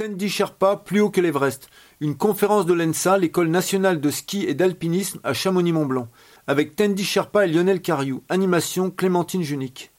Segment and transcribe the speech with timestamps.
[0.00, 1.68] Tendi Sherpa, plus haut que l'Everest.
[2.00, 6.08] Une conférence de l'ENSA, l'école nationale de ski et d'alpinisme à Chamonix-Mont-Blanc.
[6.46, 8.22] Avec Tendi Sherpa et Lionel Cariou.
[8.30, 9.90] Animation Clémentine Junique.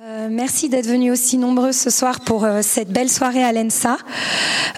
[0.00, 3.98] Euh, merci d'être venus aussi nombreux ce soir pour euh, cette belle soirée à l'ENSA.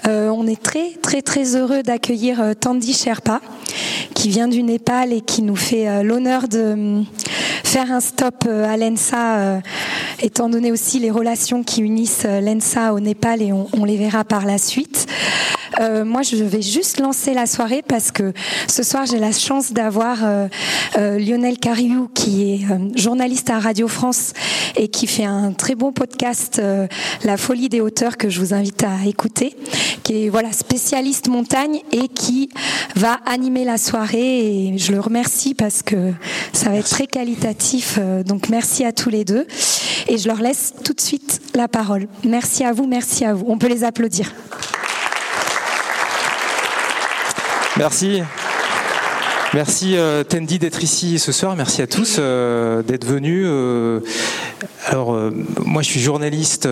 [0.07, 3.39] Euh, on est très très très heureux d'accueillir Tandy Sherpa
[4.13, 7.01] qui vient du Népal et qui nous fait l'honneur de
[7.75, 9.59] faire un stop à l'ENSA
[10.21, 14.23] étant donné aussi les relations qui unissent l'ENSA au Népal et on, on les verra
[14.23, 15.07] par la suite.
[15.79, 18.33] Euh, moi, je vais juste lancer la soirée parce que
[18.67, 20.47] ce soir, j'ai la chance d'avoir euh,
[20.97, 22.59] euh, Lionel Cariou, qui est
[22.95, 24.33] journaliste à Radio France
[24.75, 26.61] et qui fait un très bon podcast,
[27.23, 29.55] La folie des hauteurs, que je vous invite à écouter,
[30.03, 32.49] qui est voilà spécialiste montagne et qui
[32.95, 34.69] va animer la soirée.
[34.69, 36.13] Et je le remercie parce que
[36.53, 37.99] ça va être très qualitatif.
[38.25, 39.47] donc, merci à tous les deux.
[40.07, 42.07] Et je leur laisse tout de suite la parole.
[42.23, 43.45] Merci à vous, merci à vous.
[43.47, 44.31] On peut les applaudir.
[47.77, 48.23] Merci.
[49.55, 51.55] Merci euh, Tendi d'être ici ce soir.
[51.55, 53.45] Merci à tous euh, d'être venus.
[53.47, 54.01] Euh,
[54.85, 55.31] alors, euh,
[55.63, 56.67] moi, je suis journaliste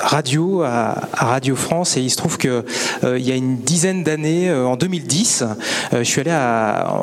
[0.00, 2.64] radio à, Radio France et il se trouve que
[3.04, 5.44] il y a une dizaine d'années, en 2010,
[5.92, 6.34] je suis allé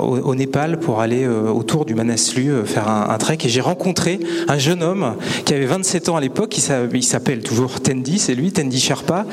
[0.02, 4.84] au, Népal pour aller autour du Manaslu faire un, trek et j'ai rencontré un jeune
[4.84, 6.58] homme qui avait 27 ans à l'époque.
[6.58, 9.25] Il s'appelle toujours Tendi, c'est lui, Tendi Sherpa.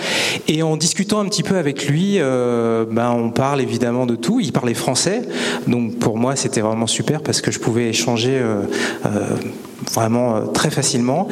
[0.47, 4.41] Et en discutant un petit peu avec lui, ben, on parle évidemment de tout.
[4.41, 5.23] Il parlait français,
[5.67, 8.43] donc pour moi, c'était vraiment super parce que je pouvais échanger
[9.93, 11.29] vraiment euh, très facilement.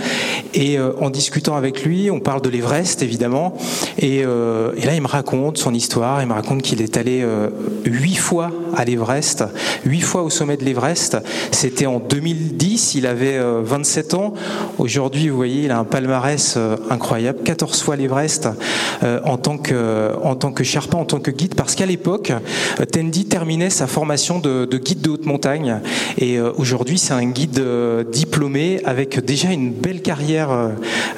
[0.54, 3.54] Et euh, en discutant avec lui, on parle de l'Everest évidemment.
[3.98, 6.22] Et, euh, et, là, il me raconte son histoire.
[6.22, 7.24] Il me raconte qu'il est allé
[7.84, 9.44] huit fois à l'Everest,
[9.84, 11.18] huit fois au sommet de l'Everest.
[11.50, 12.94] C'était en 2010.
[12.94, 14.34] Il avait 27 ans.
[14.78, 16.58] Aujourd'hui, vous voyez, il a un palmarès
[16.90, 17.40] incroyable.
[17.44, 18.48] 14 fois l'Everest
[19.02, 22.32] en tant que en tant que Sherpa, en tant que guide, parce qu'à l'époque,
[22.92, 25.80] Tendi terminait sa formation de guide de haute montagne.
[26.18, 27.62] Et aujourd'hui, c'est un guide
[28.10, 28.45] diplômé
[28.84, 30.68] avec déjà une belle carrière euh,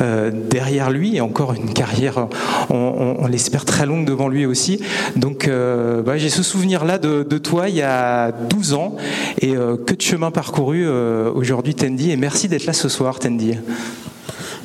[0.00, 2.28] euh, derrière lui et encore une carrière,
[2.70, 4.80] on, l'espère, très longue devant lui aussi.
[5.16, 8.96] Donc euh, bah, j'ai ce souvenir-là de, toi il y a 12 ans
[9.40, 13.54] et que de chemin parcouru aujourd'hui Tendi et merci d'être là ce soir Tendi.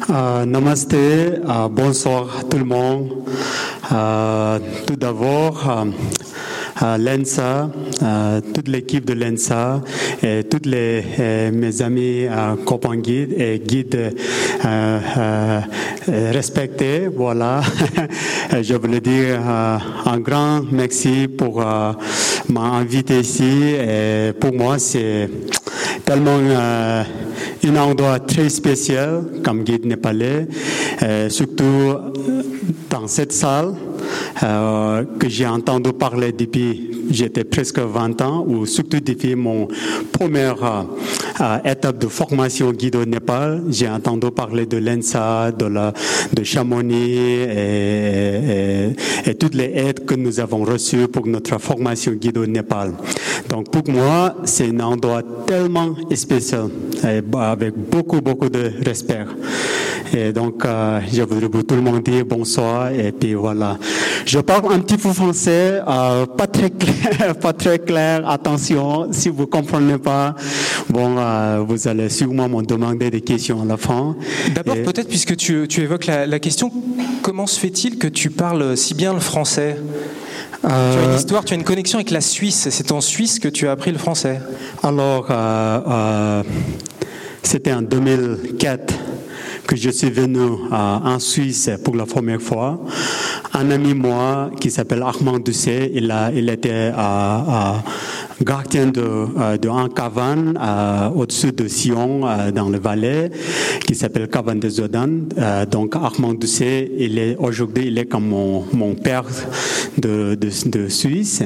[0.10, 0.96] namaste,
[1.72, 3.10] bonsoir tout le monde.
[4.88, 5.86] tout d'abord,
[6.82, 7.70] l'ENSA,
[8.54, 9.82] toute l'équipe de l'ENSA
[10.22, 11.04] et tous les
[11.52, 12.26] mes amis
[12.66, 14.16] copains guides et guides
[16.08, 17.08] respectés.
[17.08, 17.62] Voilà,
[18.62, 21.64] je voulais dire un grand merci pour
[22.50, 23.76] m'inviter ici.
[24.40, 25.30] Pour moi, c'est
[26.06, 26.40] tellement
[27.66, 30.48] un endroit très spécial comme guide népalais,
[31.30, 31.96] surtout
[32.90, 33.74] dans cette salle.
[34.44, 39.68] Euh, que j'ai entendu parler depuis j'étais presque 20 ans, ou surtout depuis mon
[40.12, 40.86] première
[41.42, 45.94] euh, étape de formation guide au Népal, j'ai entendu parler de l'ENSA, de, la,
[46.34, 52.38] de Chamonix et, et, toutes les aides que nous avons reçues pour notre formation guide
[52.38, 52.94] au Népal.
[53.50, 56.70] Donc pour moi, c'est un endroit tellement spécial,
[57.04, 59.26] avec beaucoup, beaucoup de respect.
[60.16, 62.92] Et donc, euh, je voudrais vous tout le monde dire bonsoir.
[62.92, 63.78] Et puis voilà.
[64.26, 68.28] Je parle un petit peu français, euh, pas très clair, pas très clair.
[68.30, 70.36] Attention, si vous comprenez pas,
[70.90, 74.16] bon, euh, vous allez sûrement me demander des questions à la fin.
[74.54, 76.72] D'abord, peut-être puisque tu, tu évoques la, la question,
[77.24, 79.78] comment se fait-il que tu parles si bien le français?
[80.62, 82.70] Tu as une histoire, tu as une connexion avec la Suisse.
[82.70, 84.40] C'est en Suisse que tu as appris le français.
[84.84, 85.28] Alors,
[87.42, 88.94] c'était en 2004
[89.68, 92.80] que je suis venu en Suisse pour la première fois.
[93.54, 97.84] Un ami moi qui s'appelle Armand Doucet, il a, il était à,
[98.44, 103.32] gardien de, euh, de un caverne euh, au-dessus de Sion euh, dans le Valais
[103.86, 105.10] qui s'appelle Caverne de Zodan.
[105.70, 106.92] donc Armand Doucet,
[107.40, 109.26] aujourd'hui il est comme mon, père
[109.98, 110.38] de,
[110.90, 111.44] Suisse.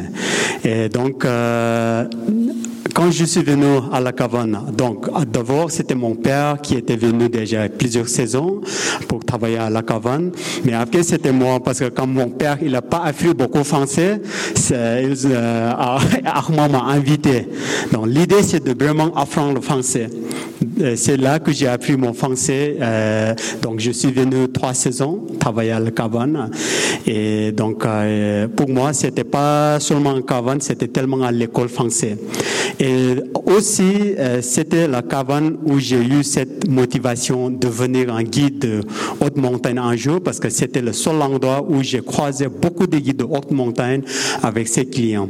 [0.63, 1.25] Et donc
[2.98, 7.30] quand je suis venu à la cabane, donc d'abord c'était mon père qui était venu
[7.30, 8.62] déjà plusieurs saisons
[9.07, 10.31] pour travailler à la cabane,
[10.66, 14.19] mais après c'était moi parce que comme mon père il n'a pas appris beaucoup français,
[14.72, 15.72] euh,
[16.25, 17.48] Armand m'a invité.
[17.92, 20.10] Donc l'idée c'est de vraiment apprendre le français.
[20.95, 22.78] c'est là que j'ai appris mon français.
[22.81, 26.50] Euh, donc, je suis venu trois saisons travailler à la cabane.
[27.06, 32.18] Et donc, euh, pour moi, c'était pas seulement en cabane, c'était tellement à l'école française.
[32.80, 38.60] Et aussi, euh, c'était la cabane où j'ai eu cette motivation de venir en guide
[38.60, 38.81] de
[39.19, 42.98] haute montagne un jour, parce que c'était le seul endroit où j'ai croisé beaucoup de
[42.98, 44.01] guides de haute montagne
[44.44, 45.30] avec ses clients.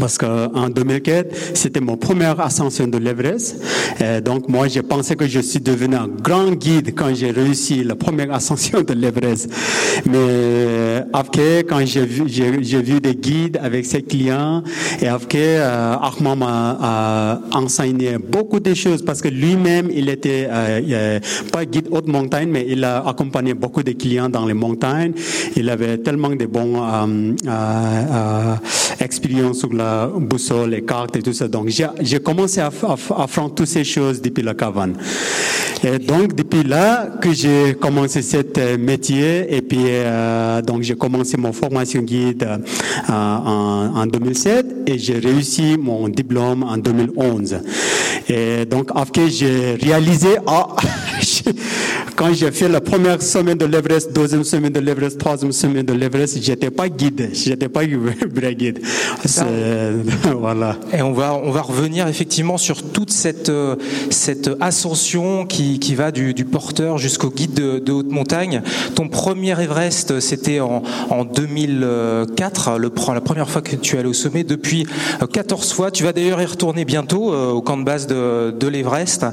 [0.00, 3.62] Parce qu'en 2004, c'était mon première ascension de l'Everest.
[4.24, 7.94] Donc moi, j'ai pensé que je suis devenu un grand guide quand j'ai réussi la
[7.94, 9.50] première ascension de l'Everest.
[10.06, 14.62] Mais après, quand j'ai vu, des guides avec ses clients,
[15.00, 21.20] et après, euh, Ahmad m'a enseigné beaucoup de choses parce que lui-même, il était euh,
[21.52, 25.12] pas guide haute montagne, mais il a accompagné beaucoup de clients dans les montagnes.
[25.56, 28.56] Il avait tellement de bons euh, euh
[29.00, 31.48] expériences sur la boussole, les cartes et tout ça.
[31.48, 34.94] Donc, j'ai commencé à, à, faire toutes ces choses depuis la cabane.
[35.82, 40.94] Et donc, depuis là que j'ai commencé cet euh, métier, et puis, euh, donc, j'ai
[40.94, 42.58] commencé mon formation guide euh,
[43.08, 47.60] en, en, 2007 et j'ai réussi mon diplôme en 2011.
[48.28, 50.68] Et donc, après, j'ai réalisé, ah,
[52.16, 55.94] quand j'ai fait la première semaine de l'Everest, deuxième semaine de l'Everest, troisième semaine de
[55.94, 57.84] l'Everest, j'étais pas guide, j'étais pas
[58.34, 58.80] vrai guide.
[60.38, 60.76] voilà.
[60.92, 63.52] Et on va, on va revenir effectivement sur toute cette,
[64.10, 68.62] cette ascension qui, qui va du, porteur jusqu'au guide de, haute montagne.
[68.94, 74.08] Ton premier Everest, c'était en, en 2004, le, la première fois que tu es allé
[74.08, 74.44] au sommet.
[74.44, 74.86] Depuis
[75.32, 78.68] 14 fois, tu vas d'ailleurs y retourner bientôt euh, au camp de base de, de
[78.68, 79.26] l'Everest.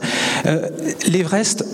[0.46, 0.70] Euh,
[1.08, 1.66] L'Everest,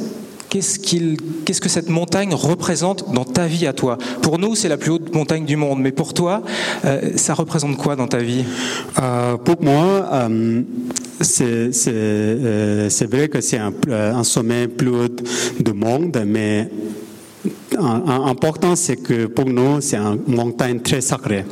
[0.61, 3.97] qu'est-ce, que cette montagne représente dans ta vie à toi?
[4.21, 6.43] Pour nous, c'est la plus haute montagne du monde, mais pour toi,
[6.85, 8.45] euh, ça représente quoi dans ta vie?
[9.01, 10.61] Euh, Pour moi, euh,
[11.21, 11.69] c'est,
[13.05, 15.07] vrai que c'est un, sommet plus haut
[15.59, 16.69] du monde, mais
[17.77, 21.45] important, c'est que pour nous, c'est une montagne très sacrée.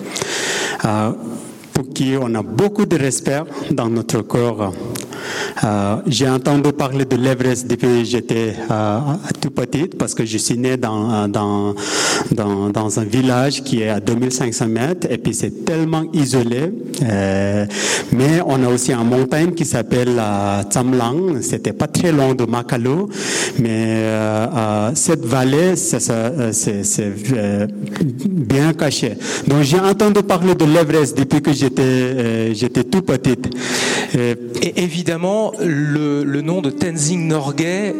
[1.74, 4.74] Pour qui on a beaucoup de respect dans notre corps.
[5.64, 9.00] Euh, j'ai entendu parler de l'Everest depuis que j'étais euh,
[9.40, 11.76] tout petite parce que je suis né dans, dans,
[12.32, 16.72] dans, un village qui est à 2500 mètres et puis c'est tellement isolé.
[17.04, 17.66] Euh,
[18.12, 21.42] mais on a aussi une montagne qui s'appelle euh, Tsamlang.
[21.42, 23.10] C'était pas très loin de Makalo,
[23.60, 24.04] mais
[24.96, 27.14] cette vallée, c'est
[28.28, 29.14] bien caché.
[29.48, 33.50] Donc j'ai entendu parler de l'Everest depuis que j'étais j'étais tout petite.
[34.14, 34.36] Et,
[34.82, 37.94] et évidemment, le, nom de Tenzing Norgay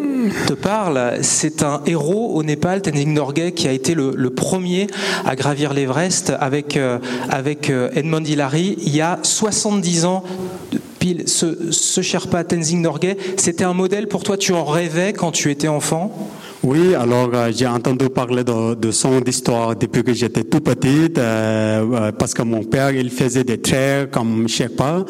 [0.48, 1.18] te parle.
[1.24, 4.88] C'est un héros au Népal, Tenzing Norgay, qui a été le, premier
[5.26, 10.24] à gravir l'Everest avec, euh, avec euh, Edmond Hillary il y a 70 ans.
[11.00, 15.34] Pile, ce, ce Sherpa Tenzing Norgay, c'était un modèle pour toi, tu en rêvais quand
[15.34, 16.16] tu étais enfant?
[16.64, 22.12] Oui, alors euh, j'ai entendu parler de, son histoire depuis que j'étais tout petite, euh,
[22.12, 25.04] parce que mon père il faisait des traits comme Sherpa,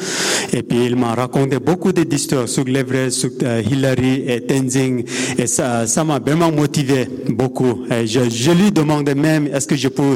[0.54, 5.04] et puis il m'a raconté beaucoup d'histoires sur l'Everest, sur euh, Hillary et Tenzing,
[5.38, 7.84] et ça, ça m'a vraiment motivé beaucoup.
[7.92, 10.16] Et je, je lui demandais même est-ce que je peux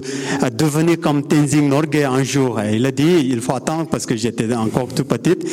[0.57, 2.61] devenir comme Tenzing Norgay un jour?
[2.61, 5.45] Et il a dit il faut attendre parce que j'étais encore tout petite.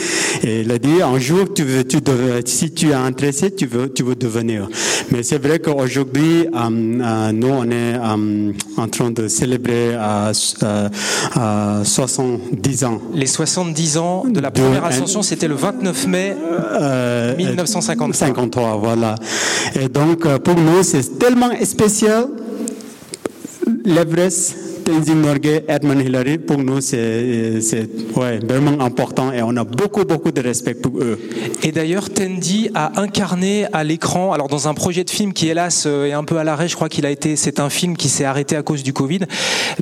[0.45, 3.67] Et il a dit un jour tu veux, tu devais, si tu es intéressé, tu
[3.67, 4.69] veux, tu veux devenir.
[5.11, 9.97] Mais c'est vrai que Aujourd'hui, euh, euh, nous, on est euh, en train de célébrer
[11.85, 13.01] 70 ans.
[13.15, 16.37] Les 70 ans de la première ascension, c'était le 29 mai
[17.39, 18.13] 1953.
[18.15, 19.15] 53, voilà.
[19.75, 22.27] Et donc, pour nous, c'est tellement spécial.
[23.85, 27.61] L'Everest, Tenzing Norgay, Edmund Hillary, pour nous, c'est
[28.17, 31.19] ouais, vraiment important et on a beaucoup, beaucoup de respect pour eux.
[31.63, 35.85] Et d'ailleurs, Tendi a incarné à l'écran, alors dans un projet de film qui, hélas,
[35.87, 38.09] euh, est un peu à l'arrêt, je crois qu'il a été, c'est un film qui
[38.09, 39.21] s'est arrêté à cause du Covid,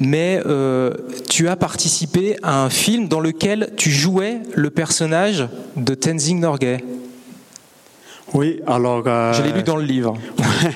[0.00, 0.92] mais euh,
[1.28, 6.78] tu as participé à un film dans lequel tu jouais le personnage de Tenzing Norgay.
[8.32, 9.02] Oui, alors.
[9.06, 10.14] Euh, je l'ai lu dans le livre.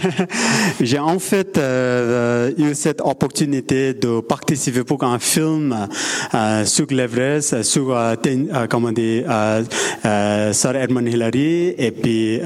[0.80, 5.86] J'ai en fait euh, eu cette opportunité de participer pour un film
[6.34, 9.24] euh, sur l'Everest, sur ten, comment dire,
[10.52, 12.40] Sir Edmund Hillary et puis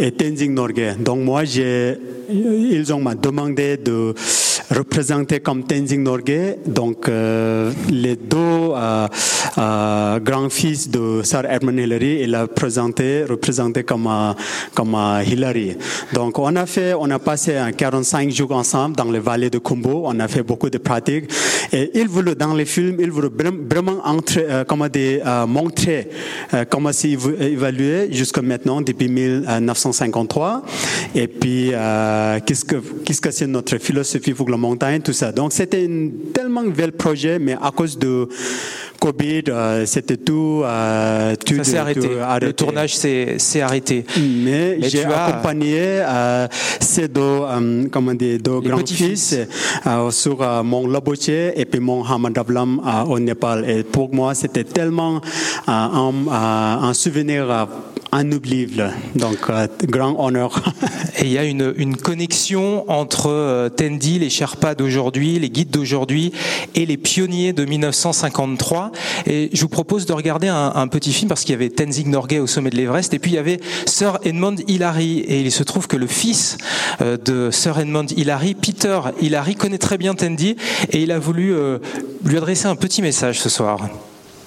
[0.00, 0.94] et Tenzing Norgay.
[0.98, 1.98] Donc moi j'ai
[2.32, 4.14] ils ont demandé de
[4.70, 7.08] représenter comme Tenzing Norgay, donc
[7.90, 8.70] les deux
[10.24, 14.08] grands-fils de Sir Edmund Hillary, il a présenté, représenté comme,
[14.74, 14.96] comme
[15.26, 15.76] Hillary.
[16.12, 20.04] Donc on a fait, on a passé 45 jours ensemble dans les vallées de Kumbo,
[20.06, 21.30] on a fait beaucoup de pratiques.
[21.72, 23.30] Et il voulait dans les films, il voulait
[23.70, 24.88] vraiment entrer, comment
[25.46, 26.08] montrer
[26.70, 30.62] comment c'est évalué jusqu'à maintenant depuis 1953
[31.14, 31.72] et puis
[32.46, 35.32] qu'est-ce que qu'est-ce que c'est notre philosophie pour la montagne, tout ça.
[35.32, 38.28] Donc c'était un tellement bel projet, mais à cause de
[39.02, 42.20] Covid, euh, c'était tout, euh, tout, ça s'est arrêté.
[42.20, 42.46] arrêté.
[42.46, 44.04] Le tournage s'est arrêté.
[44.16, 46.46] Mais, Mais j'ai accompagné euh,
[46.78, 49.36] ces deux, euh, comment dire, deux grands-fils
[49.86, 53.68] euh, sur euh, mon Lobotier et puis mon Hamadablam au Népal.
[53.68, 55.20] Et pour moi, c'était tellement
[55.66, 57.66] un, un, souvenir
[58.12, 58.92] inoubliable.
[59.16, 59.38] Donc,
[59.84, 60.62] grand honneur.
[61.18, 66.32] et il y a une, connexion entre Tendi, les Sherpas d'aujourd'hui, les guides d'aujourd'hui
[66.74, 68.92] et les pionniers de 1953.
[69.26, 72.38] Et je vous propose de regarder un, petit film parce qu'il y avait Tenzing Norgay
[72.38, 75.20] au sommet de l'Everest et puis il y avait Sir Edmund Hillary.
[75.20, 76.58] Et il se trouve que le fils
[77.00, 80.56] euh, de Sir Edmund Hillary, Peter Hillary, connaît très bien Tendi
[80.90, 81.78] et il a voulu euh,
[82.24, 83.88] lui adresser un petit message ce soir.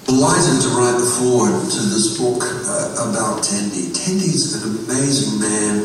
[0.05, 3.89] Delighted to write the forward to this book uh, about Tendi.
[3.89, 5.81] Tendi's an amazing man,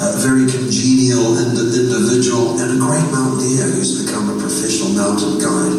[0.00, 5.76] a very congenial individual, and a great mountaineer who's become a professional mountain guide.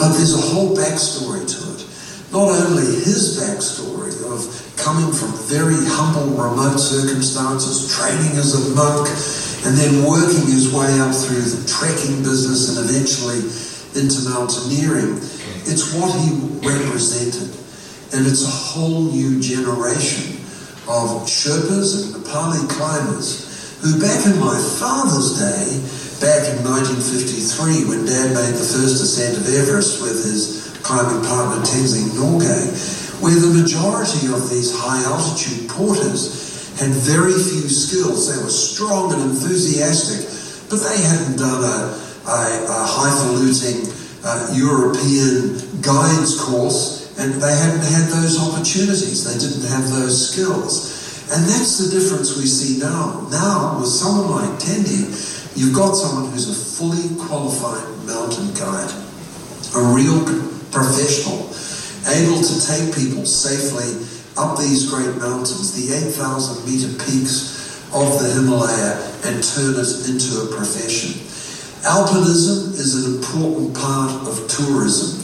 [0.00, 1.84] But there's a whole backstory to it.
[2.32, 4.48] not only his backstory of
[4.80, 9.04] coming from very humble, remote circumstances, training as a monk,
[9.68, 13.44] and then working his way up through the trekking business and eventually
[14.00, 15.20] into mountaineering.
[15.68, 16.32] It's what he
[16.64, 17.52] represented.
[18.16, 20.40] And it's a whole new generation
[20.88, 23.44] of Sherpas and Nepali climbers
[23.84, 25.68] who back in my father's day,
[26.24, 31.60] back in 1953 when Dad made the first ascent of Everest with his climbing partner
[31.62, 32.72] Tenzing Norgay,
[33.20, 38.32] where the majority of these high altitude porters had very few skills.
[38.32, 40.24] They were strong and enthusiastic,
[40.72, 41.92] but they hadn't done a,
[42.24, 49.24] a, a highfalutin uh, European guides course, and they hadn't had those opportunities.
[49.24, 50.98] They didn't have those skills.
[51.30, 53.28] And that's the difference we see now.
[53.30, 55.12] Now, with someone like Tendi,
[55.56, 58.88] you've got someone who's a fully qualified mountain guide,
[59.76, 60.24] a real
[60.72, 61.52] professional,
[62.08, 64.08] able to take people safely
[64.38, 68.96] up these great mountains, the 8,000 meter peaks of the Himalaya,
[69.28, 71.27] and turn it into a profession.
[71.86, 75.22] Alpinism is an important part of tourism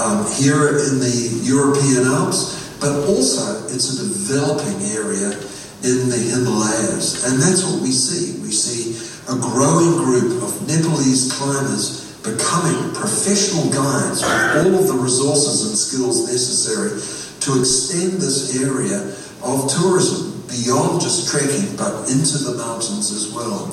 [0.00, 5.36] um, here in the European Alps, but also it's a developing area
[5.84, 7.24] in the Himalayas.
[7.28, 8.40] And that's what we see.
[8.40, 8.96] We see
[9.28, 15.76] a growing group of Nepalese climbers becoming professional guides with all of the resources and
[15.76, 16.96] skills necessary
[17.40, 23.72] to extend this area of tourism beyond just trekking but into the mountains as well.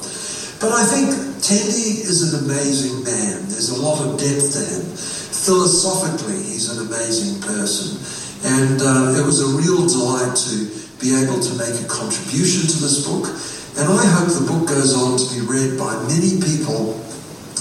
[0.59, 3.45] But I think Tendi is an amazing man.
[3.45, 4.81] There's a lot of depth to him.
[4.89, 7.93] Philosophically, he's an amazing person.
[8.41, 10.65] And uh, it was a real delight to
[10.97, 13.29] be able to make a contribution to this book.
[13.77, 16.97] And I hope the book goes on to be read by many people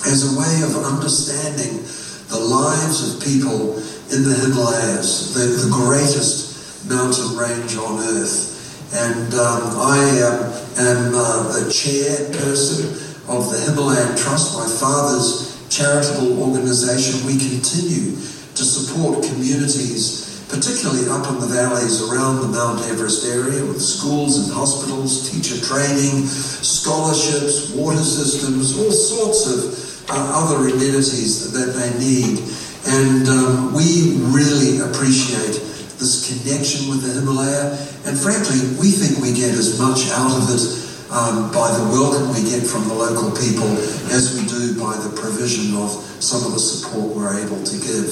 [0.08, 1.84] as a way of understanding
[2.32, 3.76] the lives of people
[4.08, 8.55] in the Himalayas, the, the greatest mountain range on earth.
[8.96, 10.40] And um, I um,
[10.80, 12.96] am uh, the chairperson
[13.28, 17.26] of the Himalayan Trust, my father's charitable organization.
[17.26, 23.66] We continue to support communities particularly up in the valleys around the Mount Everest area
[23.66, 31.52] with schools and hospitals, teacher training, scholarships, water systems, all sorts of uh, other amenities
[31.52, 32.46] that they need.
[32.86, 35.58] And um, we really appreciate
[36.06, 37.74] this connection with the Himalaya.
[38.06, 40.62] And frankly, we think we get as much out of it
[41.10, 43.66] um, by the welcome we get from the local people
[44.14, 45.90] as we do by the provision of
[46.22, 48.06] some of the support we're able to give.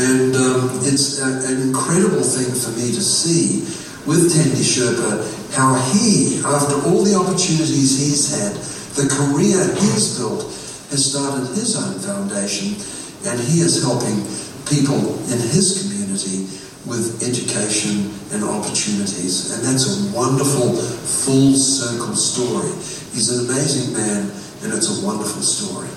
[0.00, 3.68] And um, it's a, an incredible thing for me to see
[4.08, 5.20] with Tendi Sherpa
[5.52, 8.56] how he, after all the opportunities he's had,
[8.96, 10.40] the career he's built,
[10.88, 12.80] has started his own foundation
[13.28, 14.24] and he is helping
[14.64, 16.55] people in his community
[16.86, 19.52] with education and opportunities.
[19.52, 22.70] And that's a wonderful full circle story.
[23.12, 24.30] He's an amazing man
[24.62, 25.88] and it's a wonderful story.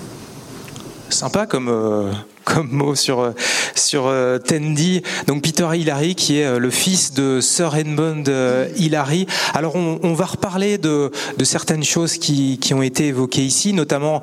[1.10, 2.12] Sympa comme, euh,
[2.44, 3.34] comme mot sur,
[3.74, 5.02] sur euh, Tendi.
[5.26, 9.26] Donc Peter Hillary, qui est euh, le fils de Sir Edmund euh, Hillary.
[9.54, 13.72] Alors on, on va reparler de, de certaines choses qui, qui ont été évoquées ici,
[13.72, 14.22] notamment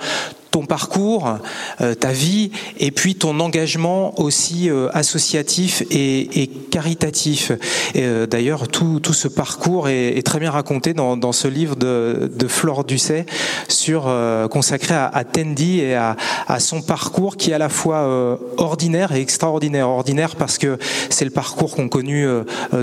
[0.57, 1.37] ton parcours,
[1.81, 2.49] euh, ta vie,
[2.79, 7.51] et puis ton engagement aussi euh, associatif et, et caritatif.
[7.95, 12.83] Euh, D'ailleurs, tout, tout ce parcours est, très bien raconté dans, ce livre de, Flore
[12.83, 13.25] Dusset
[13.67, 14.11] sur
[14.49, 16.15] consacré à, à Tendi et à,
[16.59, 19.87] son parcours qui est à la fois ordinaire et extraordinaire.
[19.87, 20.77] Ordinaire parce que
[21.09, 22.25] c'est le parcours qu'ont connu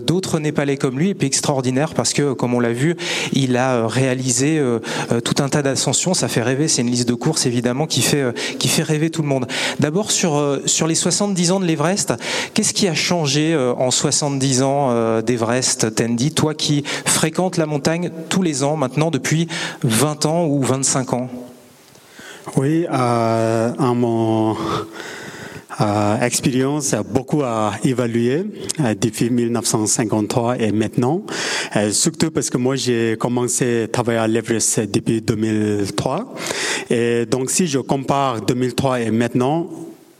[0.07, 2.97] d'autres Népalais comme lui, et puis extraordinaire parce que, comme on l'a vu,
[3.33, 4.62] il a réalisé
[5.25, 6.14] tout un tas d'ascensions.
[6.14, 6.69] Ça fait rêver.
[6.69, 9.47] C'est une liste de courses évidemment qui fait euh, qui fait rêver tout le monde.
[9.80, 12.14] D'abord sur euh, sur les 70 ans de l'Everest,
[12.52, 18.11] qu'est-ce qui a changé euh, en 70 ans d'Everest, Tendi, toi qui fréquentes la montagne
[18.28, 19.49] tous les ans maintenant depuis
[19.83, 21.28] 20 ans ou 25 ans?
[22.56, 24.56] Oui, à mon
[25.81, 28.45] euh, expérience, beaucoup à évaluer
[28.81, 31.23] euh, depuis 1953 et maintenant.
[31.76, 36.35] Euh, surtout parce que moi, j'ai commencé à travailler à l'Everest depuis 2003.
[36.90, 39.69] Et donc, si je compare 2003 et maintenant,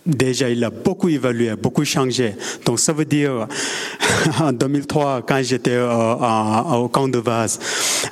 [0.07, 2.35] Déjà, il a beaucoup évolué, beaucoup changé.
[2.67, 3.47] Donc, ça veut dire,
[4.41, 7.59] en 2003, quand j'étais euh, au camp de Vase,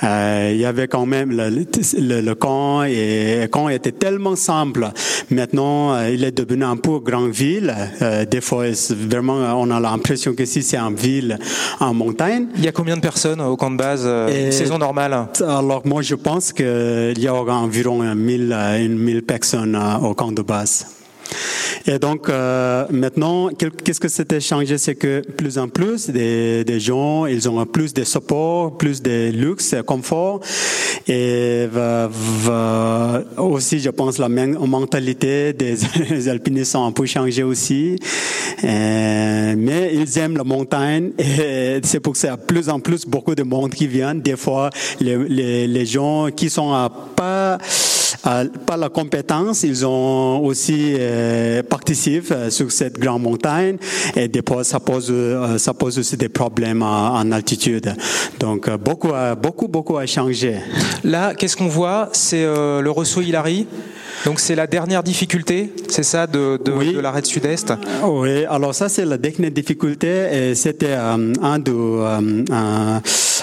[0.02, 4.36] euh, il y avait quand même le, le- le camp et le camp était tellement
[4.36, 4.88] simple.
[5.30, 7.74] Maintenant, euh, il est devenu un peu grande ville.
[8.00, 11.38] Euh, des fois, vraiment, on a l'impression que si c'est une ville
[11.78, 15.26] en montagne, Il y a combien de personnes au camp de base euh, saison normale?
[15.40, 20.32] alors moi, je pense qu'il y aura environ 1000, euh, une mille personnes au camp
[20.32, 20.86] de base.
[21.86, 26.80] Et donc euh, maintenant, qu'est-ce que c'était changé, c'est que plus en plus des, des
[26.80, 30.40] gens, ils ont plus de support, plus de luxe, confort,
[31.08, 35.74] et va- va- aussi, je pense, la men- mentalité des,
[36.08, 37.96] des alpinistes ont un peu changé aussi.
[38.64, 43.42] Euh, mais ils aiment la montagne et c'est pour ça plus en plus beaucoup de
[43.42, 44.20] monde qui viennent.
[44.20, 44.70] Des fois,
[45.00, 47.58] les, les, les gens qui sont à pas
[48.24, 53.76] à- pas la compétence, ils ont aussi euh, participé euh, sur cette grande montagne
[54.16, 57.94] et des fois ça pose euh, ça pose aussi des problèmes en, altitude.
[58.38, 60.56] Donc euh, beaucoup beaucoup beaucoup a changé.
[61.04, 62.08] Là, qu'est-ce qu'on voit?
[62.12, 63.66] C'est euh, le ressaut Hillary.
[64.24, 66.92] Donc c'est la dernière difficulté, c'est ça, de, de, Oui.
[66.92, 67.72] de l'arrêt sud-est?
[68.04, 70.08] Oui, alors ça c'est la dernière difficulté
[70.50, 72.98] et c'était euh, un de euh,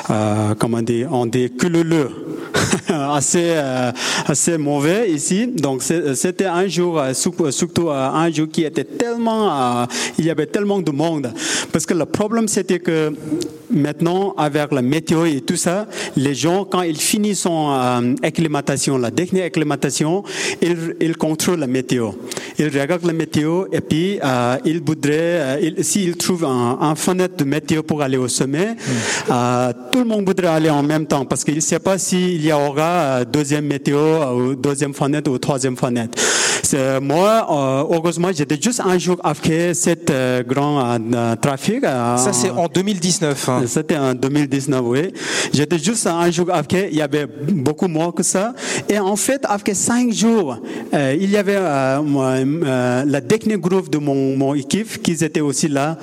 [0.09, 2.09] euh, comment dire, on dit cululeux.
[2.89, 3.91] assez euh,
[4.25, 5.47] assez mauvais ici.
[5.47, 9.85] Donc c'est- c'était un jour euh, sou- surtout euh, un jour qui était tellement euh,
[10.17, 11.31] il y avait tellement de monde.
[11.71, 13.13] Parce que le problème c'était que
[13.71, 18.97] maintenant avec la météo et tout ça les gens quand ils finissent son euh, acclimatation
[18.97, 20.23] la dernière acclimatation
[20.61, 22.11] ils, ils contrôlent la météo.
[22.57, 26.95] Ils regardent la météo et puis euh, ils voudraient euh, ils- s'ils trouvent un, un
[26.95, 28.75] fenêtre de météo pour aller au sommet
[29.31, 31.25] euh, tout le monde voudrait aller en même temps.
[31.25, 32.81] Parce qu'il ne sait pas s'il y aura
[33.21, 36.17] euh, deuxième météo euh, ou deuxième fenêtre ou troisième fenêtre.
[37.01, 41.83] Moi, euh, heureusement, j'étais juste un jour après cette euh, grand euh, trafic.
[41.83, 43.49] Ça, c'est en 2019.
[43.49, 43.63] hein.
[43.67, 45.13] c'était en 2019, oui.
[45.53, 48.53] J'étais juste un jour après, il y avait beaucoup moins que ça.
[48.87, 50.59] Et en fait, après cinq jours,
[50.93, 55.97] il y avait la dernière groupe de mon, mon équipe qui étaient aussi là.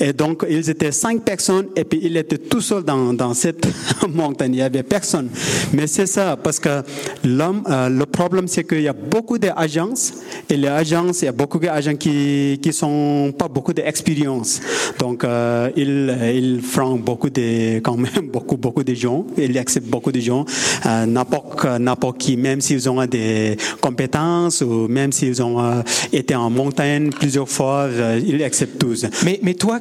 [0.00, 3.66] Et donc, ils étaient cinq personnes et puis il était tout seul dans, dans cette
[4.08, 4.54] montagne.
[4.54, 5.28] Il y avait personne.
[5.72, 6.82] Mais c'est ça, parce que
[7.24, 10.03] l'homme, euh, le problème, c'est qu'il y a beaucoup d'agences
[10.48, 14.60] et les agences, il y a beaucoup d'agents qui, qui sont pas beaucoup d'expérience.
[14.98, 19.24] Donc, euh, ils, ils font beaucoup de, quand même, beaucoup, beaucoup de gens.
[19.36, 20.44] Ils acceptent beaucoup de gens.
[20.86, 26.34] Euh, n'importe, n'importe qui, même s'ils ont des compétences ou même s'ils ont euh, été
[26.34, 29.06] en montagne plusieurs fois, euh, ils acceptent tous.
[29.24, 29.80] Mais, mais toi,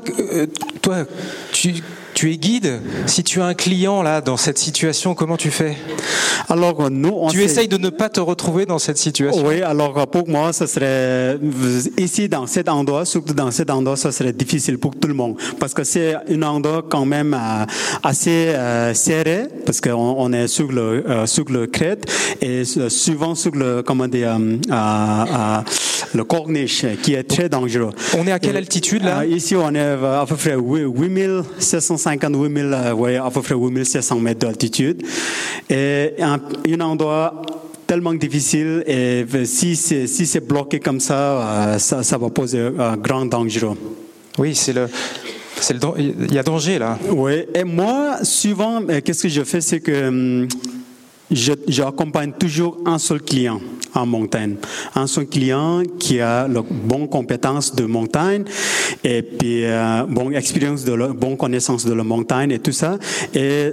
[0.81, 1.05] toi
[1.51, 1.73] tu,
[2.23, 2.79] tu es guide.
[3.05, 5.75] Si tu as un client là dans cette situation, comment tu fais?
[6.47, 9.45] Alors, nous, on Tu essayes de ne pas te retrouver dans cette situation?
[9.45, 11.37] Oui, alors pour moi, ce serait
[11.97, 15.35] ici dans cet endroit, surtout dans cet endroit, ce serait difficile pour tout le monde
[15.59, 17.65] parce que c'est un endroit quand même euh,
[18.03, 22.05] assez euh, serré parce qu'on on est sur le euh, sur le crête
[22.41, 24.37] et souvent sur le comment dire
[26.13, 27.91] le corniche qui est très dangereux.
[28.17, 29.25] On est à quelle altitude là?
[29.25, 34.39] Ici, on est à peu près 8750, 8000, euh, ouais, à peu près 8700 mètres
[34.39, 35.03] d'altitude.
[35.69, 37.41] Et un, un endroit
[37.85, 42.69] tellement difficile et si c'est si c'est bloqué comme ça, euh, ça, ça va poser
[42.79, 43.71] un grand danger.
[44.37, 44.87] Oui, c'est le.
[45.59, 46.97] c'est le Il y a danger là.
[47.09, 50.47] Oui, et moi, souvent, euh, qu'est-ce que je fais, c'est que hum,
[51.33, 53.59] j'accompagne toujours un seul client.
[53.95, 54.55] en montagne.
[54.95, 58.43] Un son client qui a la bonne compétence de montagne
[59.03, 62.97] et puis euh, bonne expérience de la, bonne connaissance de la montagne et tout ça.
[63.35, 63.71] Et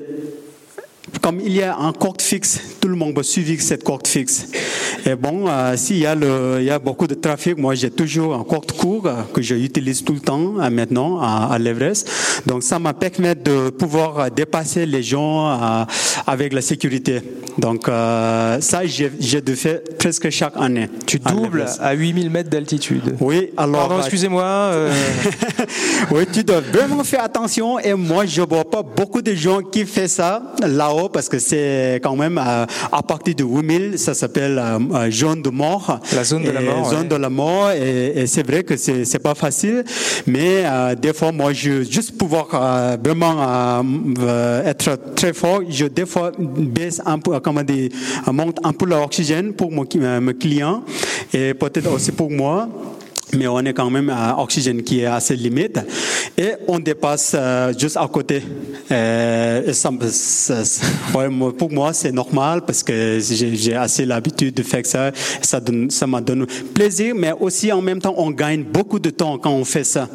[1.18, 4.48] comme il y a un corde fixe, tout le monde va suivre cette corde fixe.
[5.06, 7.90] Et bon, euh, s'il y, a le, il y a beaucoup de trafic, moi j'ai
[7.90, 12.08] toujours un corde court euh, que j'utilise tout le temps euh, maintenant à, à l'Everest.
[12.46, 15.86] Donc ça m'a permis de pouvoir dépasser les gens
[16.26, 17.20] avec la sécurité.
[17.58, 20.88] Donc ça, j'ai de faire presque chaque année.
[21.06, 21.80] Tu à doubles l'Everest.
[21.82, 23.16] à 8000 mètres d'altitude.
[23.20, 23.88] Oui, alors.
[23.88, 24.72] Pardon, excusez-moi.
[26.10, 27.78] oui, tu dois vraiment faire attention.
[27.78, 32.00] Et moi, je vois pas beaucoup de gens qui font ça là-haut parce que c'est
[32.02, 36.00] quand même euh, à partir de 8000, ça s'appelle euh, euh, zone de mort.
[36.14, 37.08] La zone de la mort, Zone ouais.
[37.08, 37.70] de la mort.
[37.70, 39.84] Et, et c'est vrai que c'est c'est pas facile,
[40.26, 43.82] mais euh, des fois, moi, je juste pouvoir euh, vraiment
[44.64, 47.90] être très fort, je des fois baisse un peu, comment dire,
[48.32, 49.86] monte un peu l'oxygène pour mon,
[50.20, 50.82] mes clients
[51.32, 52.68] et peut-être aussi pour moi
[53.36, 55.78] mais on est quand même à oxygène qui est assez limite
[56.36, 58.42] et on dépasse euh, juste à côté.
[58.90, 65.12] Euh, et pour moi, c'est normal parce que j'ai assez l'habitude de faire ça.
[65.42, 69.52] Ça m'a donné plaisir, mais aussi en même temps, on gagne beaucoup de temps quand
[69.52, 70.08] on fait ça.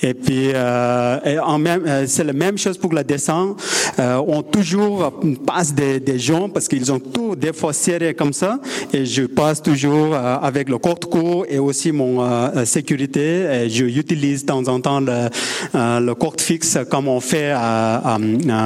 [0.00, 3.60] Et puis, euh, et en même, euh, c'est la même chose pour la descente.
[3.98, 5.12] Euh, on toujours
[5.44, 8.60] passe des, des gens parce qu'ils ont tout des fois serré comme ça.
[8.92, 13.64] Et je passe toujours euh, avec le corde court et aussi mon euh, sécurité.
[13.64, 15.28] Et je utilise de temps en temps le,
[15.74, 18.18] euh, le corde fixe comme on fait à, à-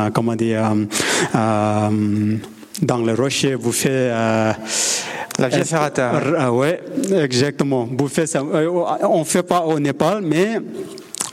[0.07, 0.85] à- comment dire, euh,
[1.35, 2.37] euh,
[2.83, 3.55] dans le rocher.
[3.55, 4.53] Vous faites euh,
[5.39, 6.13] La Via Ferrata.
[6.39, 6.79] ah ouais,
[7.11, 7.89] exactement.
[7.91, 8.41] Vous faites ça.
[8.43, 8.69] Euh,
[9.05, 10.59] On fait pas au Népal, mais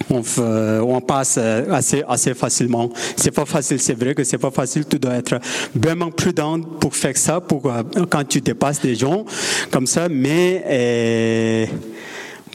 [0.09, 2.89] on, fait- on passe euh, assez, assez facilement.
[3.15, 4.85] C'est pas facile, c'est vrai que c'est pas facile.
[4.89, 5.39] Tu dois être
[5.75, 9.25] vraiment prudent pour faire ça, pour euh, quand tu dépasses des gens
[9.71, 10.07] comme ça.
[10.09, 11.65] Mais euh,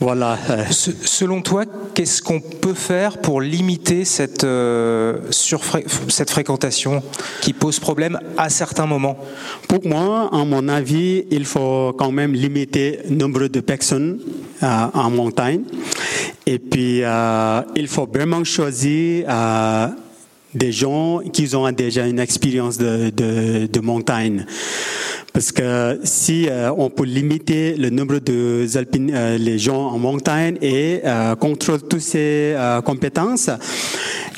[0.00, 0.36] voilà.
[0.70, 7.02] Se- Selon toi, qu'est-ce qu'on peut faire pour limiter cette, euh, surfré- cette fréquentation
[7.40, 9.16] qui pose problème à certains moments?
[9.68, 14.18] Pour moi, à mon avis, il faut quand même limiter le nombre de personnes
[14.62, 15.62] euh, en montagne.
[16.46, 19.86] Et puis, euh, il faut vraiment choisir euh,
[20.54, 24.46] des gens qui ont déjà une expérience de, de, de montagne.
[25.32, 30.56] Parce que si euh, on peut limiter le nombre de euh, les gens en montagne
[30.62, 33.50] et euh, contrôler toutes ces euh, compétences,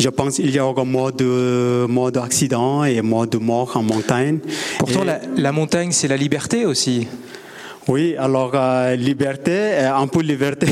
[0.01, 4.39] je pense qu'il y aura moins de moins d'accidents et moins de morts en montagne.
[4.79, 7.07] Pourtant, Et- la, la montagne, c'est la liberté aussi.
[7.89, 10.67] Oui, alors euh, liberté, euh, un peu liberté,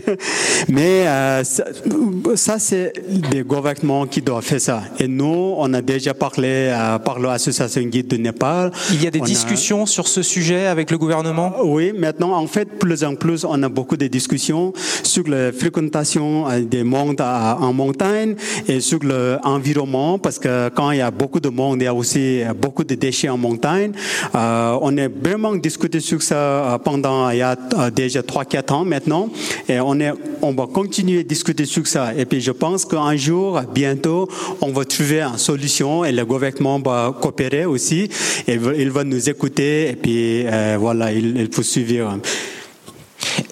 [0.68, 1.64] mais euh, ça,
[2.36, 4.82] ça, c'est des gouvernements qui doivent faire ça.
[5.00, 8.70] Et nous, on a déjà parlé euh, par l'association guide de Népal.
[8.92, 11.54] Il y a des On discussions sur ce sujet avec le gouvernement?
[11.64, 16.48] Oui, maintenant, en fait, plus en plus, on a beaucoup de discussions sur la fréquentation
[16.48, 18.36] euh, des mondes en montagne
[18.68, 21.94] et sur l'environnement, parce que quand il y a beaucoup de monde, il y a
[21.94, 23.92] aussi euh, beaucoup de déchets en montagne.
[24.34, 28.72] Euh, on a vraiment discuté sur ça euh, pendant il y a euh, déjà 3-4
[28.72, 29.28] ans maintenant,
[29.68, 32.14] et on, est, on va continuer à discuter sur ça.
[32.14, 34.28] Et puis, je pense qu'un jour, bientôt,
[34.60, 38.08] on va trouver une solution et le gouvernement va coopérer aussi,
[38.46, 42.18] et il va nous écouter, et puis euh, voilà, il, il faut suivre.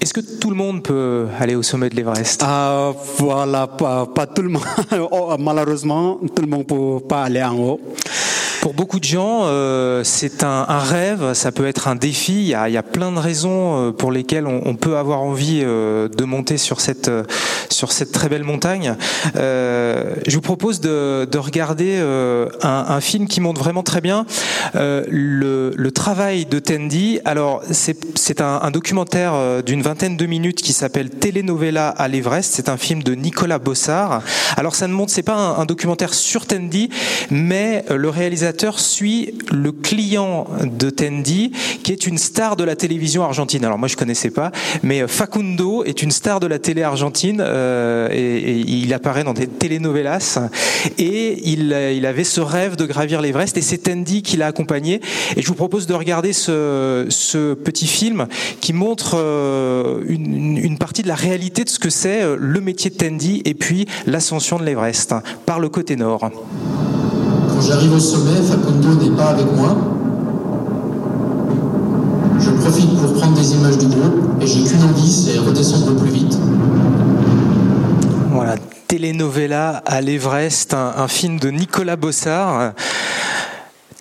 [0.01, 2.43] Est-ce que tout le monde peut aller au sommet de l'Everest?
[2.45, 4.63] Ah, voilà, pas, pas tout le monde.
[5.11, 7.81] Oh, Malheureusement, tout le monde ne peut pas aller en haut.
[8.62, 12.42] Pour beaucoup de gens, euh, c'est un, rêve, ça peut être un défi.
[12.42, 16.25] Il y a, plein de raisons euh, pour lesquelles on, peut avoir envie euh, de
[16.25, 17.11] monter sur cette
[17.70, 18.94] sur cette très belle montagne.
[19.35, 21.98] Je vous propose de, de regarder
[22.62, 24.27] un, film qui montre vraiment très bien
[24.75, 27.18] le, travail de Tandy.
[27.25, 32.53] Alors c'est un, un documentaire d'une vingtaine de minutes qui s'appelle Telenovela à l'Everest.
[32.55, 34.22] C'est un film de Nicolas Bossard.
[34.57, 36.90] Alors ça ne montre, c'est pas un, un documentaire sur Tandy,
[37.31, 43.23] mais le réalisateur suit le client de Tandy, qui est une star de la télévision
[43.23, 43.65] argentine.
[43.65, 47.43] Alors moi je connaissais pas, mais euh, Facundo est une star de la télé argentine
[47.45, 50.38] euh, et, il apparaît dans des telenovelas
[50.99, 54.47] et il, euh, il avait ce rêve de gravir l'Everest et c'est Tandy qui l'a
[54.47, 55.01] accompagné.
[55.37, 58.27] Et je vous propose de regarder ce, petit film
[58.61, 59.17] qui montre
[60.09, 63.55] une, une partie de la réalité de ce que c'est le métier de Tandy et
[63.55, 65.15] puis l'ascension de l'Everest
[65.47, 66.31] par le côté nord.
[67.66, 69.77] J'arrive au sommet, Facundo n'est pas avec moi.
[72.38, 76.11] Je profite pour prendre des images du groupe et j'ai qu'une envie, c'est redescendre plus
[76.11, 76.37] vite.
[78.31, 78.57] Voilà,
[78.88, 82.72] telenovela à l'Everest, un, un film de Nicolas Bossard.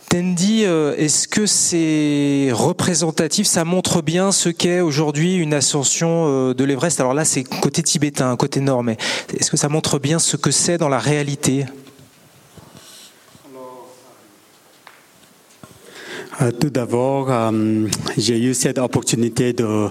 [0.10, 3.48] Tendi, euh, est-ce que c'est représentatif?
[3.48, 7.00] Ça montre bien ce qu'est aujourd'hui une ascension euh, de l'Everest?
[7.00, 8.98] Alors là, c'est côté tibétain, côté nord, mais
[9.40, 11.66] est-ce que ça montre bien ce que c'est dans la réalité?
[16.60, 19.88] Tout d'abord, euh, j'ai eu cette opportunité de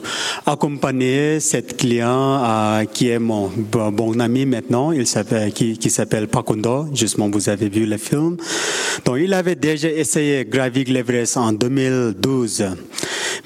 [0.46, 6.86] accompagner cette client euh, qui est mon bon ami maintenant, qui s'appelle Pakundo.
[6.94, 8.36] Justement, vous avez vu le film.
[9.04, 12.64] Donc, il avait déjà essayé gravir l'Everest en 2012,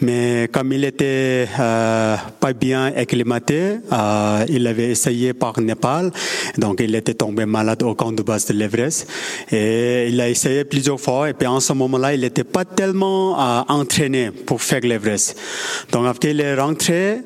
[0.01, 6.11] mais comme il était euh, pas bien acclimaté, euh, il avait essayé par Népal,
[6.59, 9.09] donc il était tombé malade au camp de base de l'Everest
[9.51, 13.41] et il a essayé plusieurs fois et puis en ce moment-là, il n'était pas tellement
[13.41, 15.39] euh, entraîné pour faire l'Everest.
[15.93, 17.19] Donc après il est rentré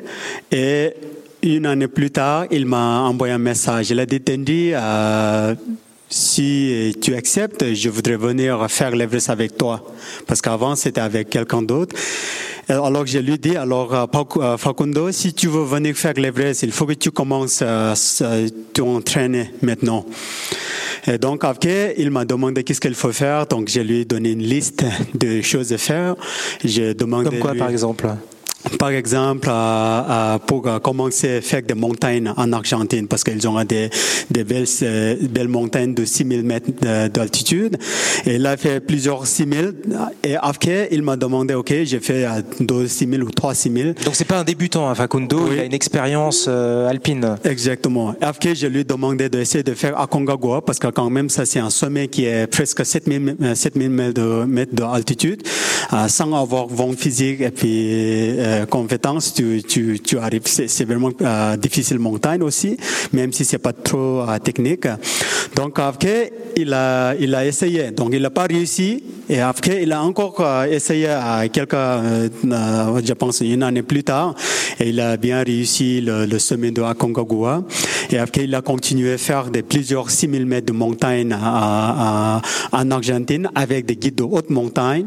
[0.51, 0.95] et
[1.43, 3.91] une année plus tard, il m'a envoyé un message.
[3.91, 5.55] Il a dit, Tendi, euh,
[6.09, 9.85] si tu acceptes, je voudrais venir faire l'Everest avec toi.
[10.27, 11.95] Parce qu'avant, c'était avec quelqu'un d'autre.
[12.69, 14.05] Alors je lui dis, alors euh,
[14.37, 17.95] euh, Facundo, si tu veux venir faire l'Everest, il faut que tu commences à
[18.75, 20.05] t'entraîner maintenant.
[21.07, 23.47] Et donc après, il m'a demandé qu'est-ce qu'il faut faire.
[23.47, 26.15] Donc je lui ai donné une liste de choses à faire.
[26.63, 28.07] J'ai demandé Comme quoi, lui- par exemple?
[28.79, 29.53] Par exemple, euh,
[30.11, 33.91] euh, pour euh, commencer à faire des montagnes en Argentine, parce qu'ils ont des,
[34.31, 37.77] des belles, euh, belles montagnes de 6000 mètres de- d'altitude.
[38.27, 39.75] Et il a fait plusieurs 6000.
[40.25, 43.95] Et après, il m'a demandé, OK, j'ai fait euh, deux 6000 ou trois 6000.
[44.05, 45.51] Donc c'est pas un débutant, hein, Facundo, Oui.
[45.55, 47.37] il a une expérience euh, alpine.
[47.45, 48.15] Exactement.
[48.21, 51.59] Après, je lui ai demandé d'essayer de faire Aconcagua parce que quand même, ça, c'est
[51.61, 55.43] un sommet qui est presque 7000, euh, 7000 mètres de- mètres d'altitude.
[55.93, 60.43] Euh, sans avoir vent physique et puis euh, compétences, tu, arrives.
[60.47, 62.77] C'est vraiment euh, difficile montagne aussi,
[63.13, 64.87] même si c'est pas trop euh, technique.
[65.55, 67.91] Donc après, il a, il a essayé.
[67.91, 69.03] Donc il n'a pas réussi.
[69.31, 71.09] Et après, il a encore euh, essayé
[71.53, 74.35] quelques, euh, euh, je pense, une année plus tard.
[74.81, 77.63] Et il a bien réussi le, sommet de Aconcagua.
[78.11, 83.51] Et après, il a continué à faire des plusieurs 6000 mètres de montagne en Argentine
[83.55, 85.07] avec des guides de haute montagne.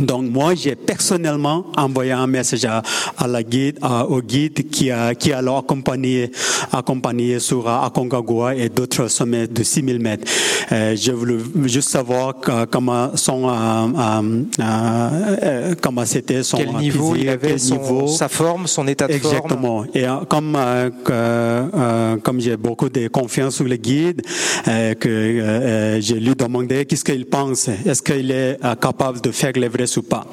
[0.00, 2.82] Donc moi, j'ai personnellement envoyé un message à,
[3.16, 6.30] à la guide, à- au guide qui a qui a alors accompagné
[6.72, 10.24] accompagné sur Aconcagua et d'autres sommets de 6000 mètres.
[10.72, 13.52] Euh, je voulais juste savoir que- comment son euh,
[14.60, 15.10] euh,
[15.42, 18.06] euh, comment c'était son Quel niveau physique, il avait, quel son- niveau.
[18.08, 19.84] sa forme, son état de forme Exactement.
[19.94, 24.22] Et euh, comme euh, euh, comme j'ai beaucoup de confiance sur le guide,
[24.68, 25.08] euh, que
[26.00, 29.52] je lui demandé qu'est-ce qu'il pense, est-ce qu'il est capable de faire
[29.96, 30.26] ou pas.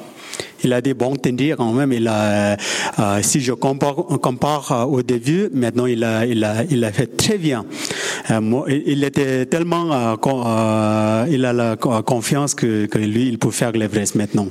[0.64, 1.92] Il a dit bon, tendir quand même.
[1.92, 2.56] Il a,
[2.98, 7.16] euh, si je compare, euh, au début, maintenant il a, il a, il a fait
[7.16, 7.64] très bien.
[8.30, 10.16] Euh, il était tellement,
[11.28, 14.48] il a la co- confiance que, que lui, il peut faire l'Everest maintenant.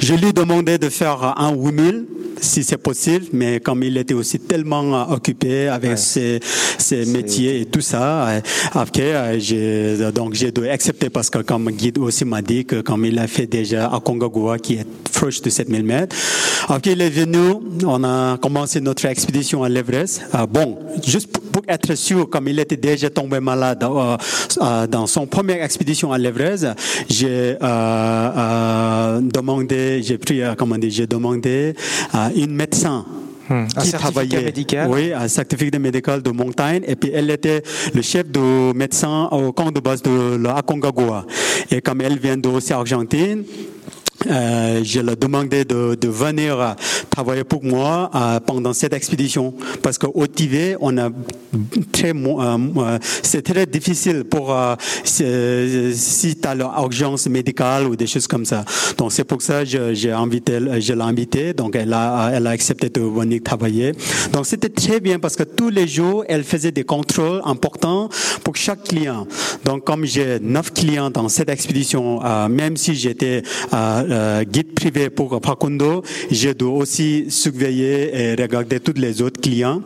[0.00, 2.06] Je lui demandais de faire un 8000
[2.40, 5.96] si c'est possible, mais comme il était aussi tellement euh, occupé avec Ouais.
[5.96, 6.40] ses,
[6.78, 8.40] ses métiers et tout ça, euh,
[8.74, 12.80] après euh, j'ai donc j'ai dû accepter parce que comme guide aussi m'a dit que
[12.80, 16.16] comme il a fait déjà à Concagua qui est proche de 7000 mètres,
[16.68, 20.22] après il est venu, on a commencé notre expédition à l'Everest.
[20.34, 25.62] Euh, bon, juste pour- être sûr, comme il était déjà tombé malade dans son première
[25.62, 26.66] expédition à l'Everest,
[27.08, 27.56] j'ai
[29.32, 31.74] demandé, j'ai pris, comment dire, j'ai demandé
[32.12, 33.04] à une médecin
[33.50, 34.88] un qui certificat travaillait, médical.
[34.90, 37.62] oui, un certificat médical de montagne, et puis elle était
[37.94, 41.26] le chef de médecin au camp de base de la Aconcagua.
[41.70, 43.44] Et comme elle vient d'Océan Argentine,
[44.26, 46.76] euh, je ai demandé de, de venir
[47.10, 49.54] travailler pour moi euh, pendant cette expédition.
[49.82, 51.10] Parce qu'au Tibet on a
[51.92, 54.56] très euh, euh, c'est très difficile pour
[55.04, 58.64] si tu as l'urgence médicale ou des choses comme ça.
[58.96, 62.50] Donc c'est pour ça que j'ai invité je l'ai invité donc elle a elle a
[62.50, 63.92] accepté de venir travailler.
[64.32, 68.08] Donc c'était très bien parce que tous les jours elle faisait des contrôles importants
[68.44, 69.26] pour chaque client.
[69.64, 73.42] Donc comme j'ai neuf clients dans cette expédition même si j'étais
[74.10, 79.82] euh, guide privé pour Facundo, je dois aussi surveiller et regarder tous les autres clients.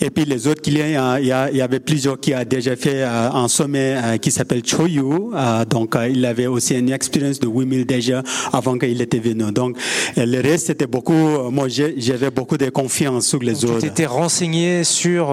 [0.00, 3.02] Et puis les autres clients, il y a- il avait plusieurs qui a déjà fait
[3.02, 5.02] euh, un sommet euh, qui s'appelle Choyu.
[5.34, 9.50] Euh, donc il avait aussi une expérience de 8000 déjà avant qu'il était venu.
[9.52, 9.76] Donc
[10.16, 11.12] le reste c'était beaucoup.
[11.50, 13.78] Moi j'avais beaucoup de confiance sur les Tu autres.
[13.80, 15.28] t'étais renseigné sur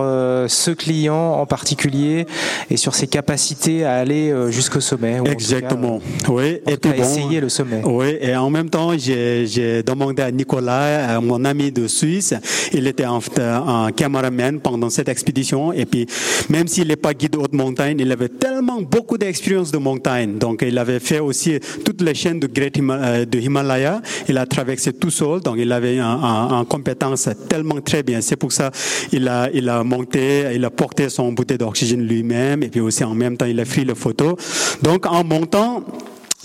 [0.47, 2.25] ce client en particulier
[2.69, 5.15] et sur ses capacités à aller jusqu'au sommet.
[5.19, 5.99] ou en tout cas, Exactement.
[6.29, 6.59] oui.
[6.65, 7.81] en Et puis bon, essayer le sommet.
[7.85, 12.33] Oui, et en même temps, j'ai demandé à Nicolas, mon ami de Suisse,
[12.73, 13.19] il était un,
[13.67, 15.73] un caméraman pendant cette expédition.
[15.73, 16.05] Et puis,
[16.49, 20.37] même s'il n'est pas guide de haute montagne, il avait tellement beaucoup d'expérience de montagne.
[20.37, 24.01] Donc, il avait fait aussi toutes les chaînes de Great Hima- de Himalaya.
[24.27, 25.41] Il a traversé tout seul.
[25.41, 28.21] Donc, il avait une compétence tellement très bien.
[28.21, 28.71] C'est pour ça
[29.11, 32.63] il a, il a monté, il a porté son bouteille d'oxygène lui-même.
[32.63, 34.35] Et puis aussi, en même temps, il a pris les photos.
[34.81, 35.83] Donc, en montant,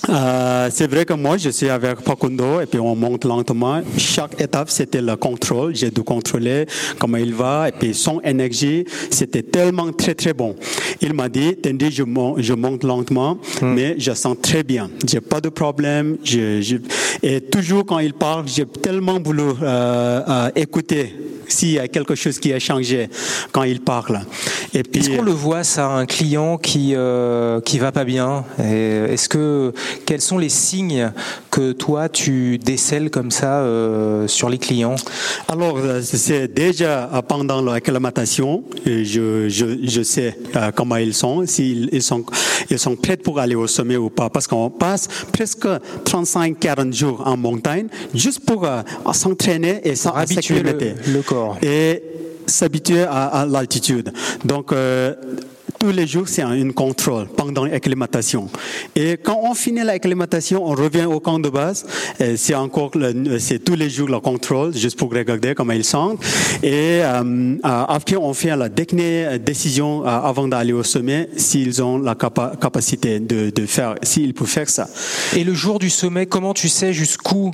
[0.08, 3.80] euh, c'est vrai que moi, je suis avec Facundo et puis on monte lentement.
[3.96, 5.74] Chaque étape, c'était le contrôle.
[5.74, 6.66] J'ai dû contrôler
[6.98, 10.54] comment il va et puis son énergie, c'était tellement très très bon.
[11.00, 14.90] Il m'a dit, Tendi, je monte, je monte lentement, mais je sens très bien.
[15.06, 16.18] J'ai pas de problème.
[16.24, 16.76] Je, je...
[17.22, 21.14] Et toujours quand il parle, j'ai tellement voulu euh, euh, écouter
[21.48, 23.08] s'il y a quelque chose qui a changé
[23.52, 24.20] quand il parle.
[24.74, 28.44] Et puis, Est-ce qu'on le voit ça, un client qui euh, qui va pas bien
[28.58, 29.72] Est-ce que
[30.04, 31.10] quels sont les signes
[31.50, 34.96] que toi tu décèles comme ça euh, sur les clients?
[35.48, 41.88] Alors, euh, c'est déjà pendant l'acclimatation, je, je, je sais euh, comment ils sont, s'ils
[41.92, 42.24] ils sont,
[42.70, 45.66] ils sont prêts pour aller au sommet ou pas, parce qu'on passe presque
[46.04, 48.66] 35-40 jours en montagne juste pour
[49.12, 50.94] s'entraîner et s'en- Habituer le, s'acclimater.
[51.12, 51.35] le corps.
[51.62, 52.02] Et
[52.46, 54.12] s'habituer à, à l'altitude.
[54.44, 55.14] Donc, euh,
[55.78, 58.48] tous les jours, c'est un contrôle pendant l'acclimatation.
[58.94, 61.84] Et quand on finit l'acclimatation, on revient au camp de base.
[62.18, 65.84] Et C'est encore, le- c'est tous les jours le contrôle, juste pour regarder comment ils
[65.84, 66.20] sentent.
[66.62, 71.82] Et euh, euh, après, on fait la dernière décision euh, avant d'aller au sommet, s'ils
[71.82, 74.88] ont la capa- capacité de, de faire, s'ils peuvent faire ça.
[75.36, 77.52] Et le jour du sommet, comment tu sais jusqu'où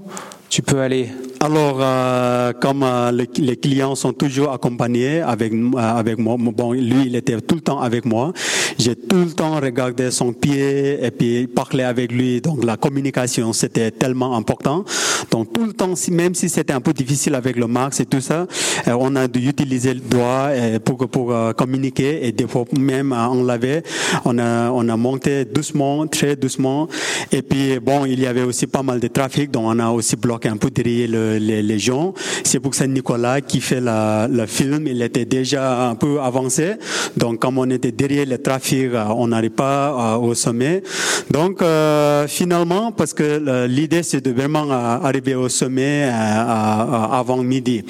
[0.48, 1.08] tu peux aller?
[1.44, 6.70] Alors, euh, comme euh, le- les clients sont toujours accompagnés avec euh, avec moi, bon,
[6.72, 8.32] lui, il était tout le temps avec moi.
[8.78, 12.40] J'ai tout le temps regardé son pied et puis parlé avec lui.
[12.40, 14.84] Donc, la communication, c'était tellement important.
[15.32, 18.20] Donc, tout le temps, même si c'était un peu difficile avec le max et tout
[18.20, 18.46] ça,
[18.86, 22.64] euh, on a dû utiliser le doigt euh, pour pour euh, communiquer et des fois
[22.78, 23.82] même on l'avait.
[24.24, 26.86] On a on a monté doucement, très doucement.
[27.32, 30.14] Et puis bon, il y avait aussi pas mal de trafic, donc on a aussi
[30.14, 32.14] bloqué un peu derrière le- les, gens.
[32.44, 36.74] C'est pour ça Nicolas qui fait la, le film, il était déjà un peu avancé.
[37.16, 40.82] Donc comme on était derrière le trafic, euh, on n'arrive pas euh, au sommet.
[41.30, 47.82] Donc euh, finalement, parce que l'idée c'est de vraiment arriver au sommet avant midi.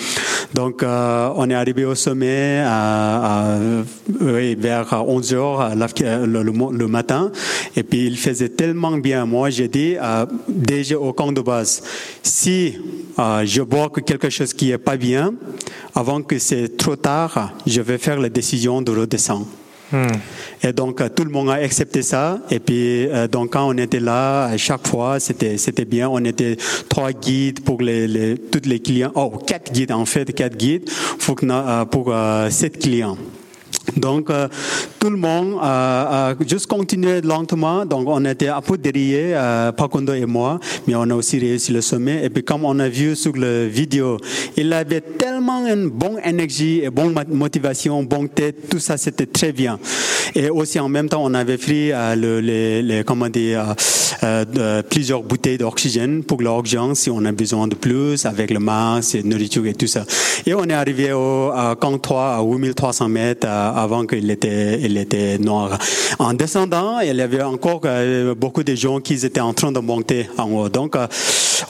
[0.55, 2.63] Donc on est arrivé au sommet
[4.21, 7.33] vers 11 heures le, matin.
[7.77, 9.25] Et puis il faisait tellement bien.
[9.25, 9.97] Moi, j'ai dit
[10.49, 11.83] déjà au camp de base,
[12.23, 12.75] si
[13.45, 15.35] je vois que quelque chose qui est pas bien,
[15.95, 19.47] avant que c'est trop tard, je vais faire la décision de redescendre.
[20.63, 22.39] Et donc tout le monde a accepté ça.
[22.51, 26.09] Et puis euh, donc quand on était là, à chaque fois c'était c'était bien.
[26.09, 26.57] On était
[26.89, 29.13] trois guides pour les, les tous les clients.
[29.15, 33.19] Oh quatre guides en fait, quatre guides pour euh, pour euh, sept clients.
[33.97, 34.49] Donc, euh,
[34.99, 37.85] tout le monde a, a juste continué lentement.
[37.85, 41.73] Donc, on était un peu derrière, euh, Pakondo et moi, mais on a aussi réussi
[41.73, 42.25] le sommet.
[42.25, 44.19] Et puis, comme on a vu sur la vidéo,
[44.57, 49.53] il avait tellement une bonne énergie et bonne motivation, bonne tête, tout ça, c'était très
[49.53, 49.79] bien.
[50.35, 53.75] Et aussi, en même temps, on avait pris euh, le, les, les, comment dire,
[54.25, 58.61] euh, euh, plusieurs bouteilles d'oxygène pour l'urgence si on a besoin de plus, avec le
[58.61, 60.05] masque, et nourriture et tout ça.
[60.47, 64.97] Et on est arrivé au camp 3 à 8300 mètres euh, avant qu'il était, il
[64.97, 65.79] était noir.
[66.19, 69.81] En descendant, il y avait encore euh, beaucoup de gens qui étaient en train de
[69.81, 70.69] monter en haut.
[70.69, 71.07] Donc, euh,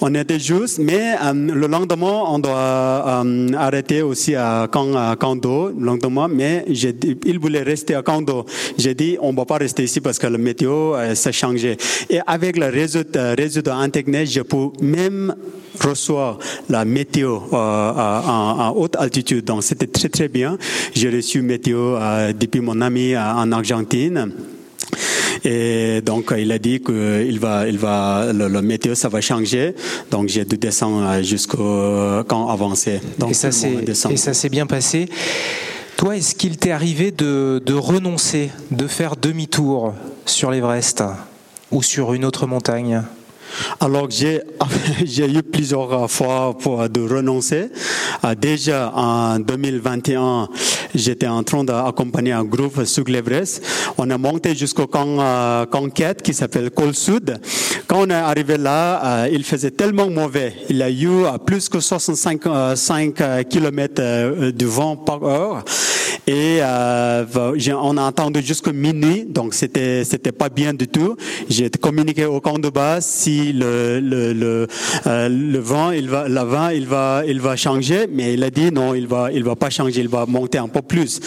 [0.00, 5.16] on était juste, mais euh, le lendemain, on doit euh, arrêter aussi à camp, à
[5.36, 8.44] d'eau, le lendemain, mais dit- il voulait rester à d'eau.
[8.78, 11.76] J'ai dit, on ne va pas rester ici parce que le météo, euh, ça changé.
[12.10, 15.34] Et avec le réseau, de- réseau d'Internet, je peux même
[15.80, 19.44] recevoir la météo euh, à, à haute altitude.
[19.44, 20.58] Donc, c'était très, très bien.
[20.94, 24.32] J'ai reçu météo euh, depuis mon ami euh, en Argentine.
[25.44, 29.20] Et donc, il a dit que il va, il va, le, le météo, ça va
[29.20, 29.74] changer.
[30.10, 33.00] Donc, j'ai dû descendre jusqu'au camp avancé.
[33.18, 35.08] Donc, et ça s'est bien passé.
[35.96, 39.94] Toi, est-ce qu'il t'est arrivé de, de renoncer, de faire demi-tour
[40.26, 41.02] sur l'Everest
[41.70, 43.02] ou sur une autre montagne?
[43.80, 44.08] Alors
[45.04, 47.70] j'ai eu plusieurs fois pour de renoncer.
[48.24, 50.48] Euh, Déjà en 2021,
[50.94, 53.62] j'étais en train d'accompagner un groupe sur l'Everest.
[53.98, 57.38] On a monté jusqu'au camp, euh, 4 qui s'appelle Col Sud.
[57.86, 60.54] Quand on est arrivé là, euh, il faisait tellement mauvais.
[60.70, 65.64] Il y a eu euh, plus que 65 euh, 5 km de vent par heure.
[66.26, 67.24] Et euh,
[67.80, 71.16] on a entendu jusqu'à minuit, donc c'était c'était pas bien du tout.
[71.48, 74.68] J'ai communiqué au camp de base si le le le,
[75.08, 78.70] euh, le vent il va la il va il va changer, mais il a dit
[78.70, 81.18] non il va il va pas changer, il va monter un peu plus.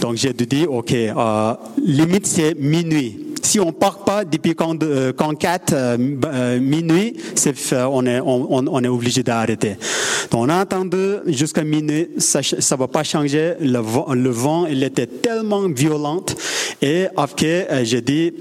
[0.00, 5.12] Donc j'ai dit ok euh, limite c'est minuit si on part pas depuis quand, euh,
[5.12, 7.16] quand 4 euh, euh, minuit,
[7.72, 9.76] on est on, on est obligé d'arrêter.
[10.30, 13.54] Donc on a attendu jusqu'à minuit, ça ça va pas changer.
[13.60, 13.80] Le
[14.14, 16.24] le vent il était tellement violent
[16.82, 18.32] et après j'ai dit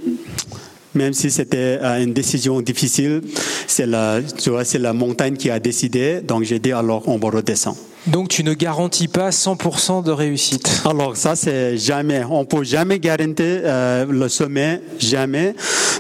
[0.96, 3.22] même si c'était une décision difficile,
[3.68, 6.22] c'est la, tu vois, c'est la montagne qui a décidé.
[6.22, 7.78] Donc j'ai dit alors on va redescendre.
[8.08, 10.82] Donc tu ne garantis pas 100% de réussite.
[10.86, 15.54] Alors ça c'est jamais, on peut jamais garantir euh, le sommet, jamais.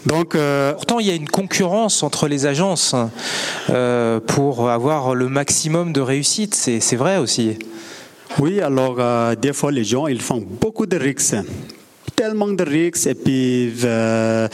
[0.05, 2.95] Donc euh, pourtant il y a une concurrence entre les agences
[3.69, 7.57] euh, pour avoir le maximum de réussite, c'est vrai aussi.
[8.37, 11.35] Oui, alors euh, des fois les gens ils font beaucoup de risques
[12.15, 14.47] tellement de risques et puis euh,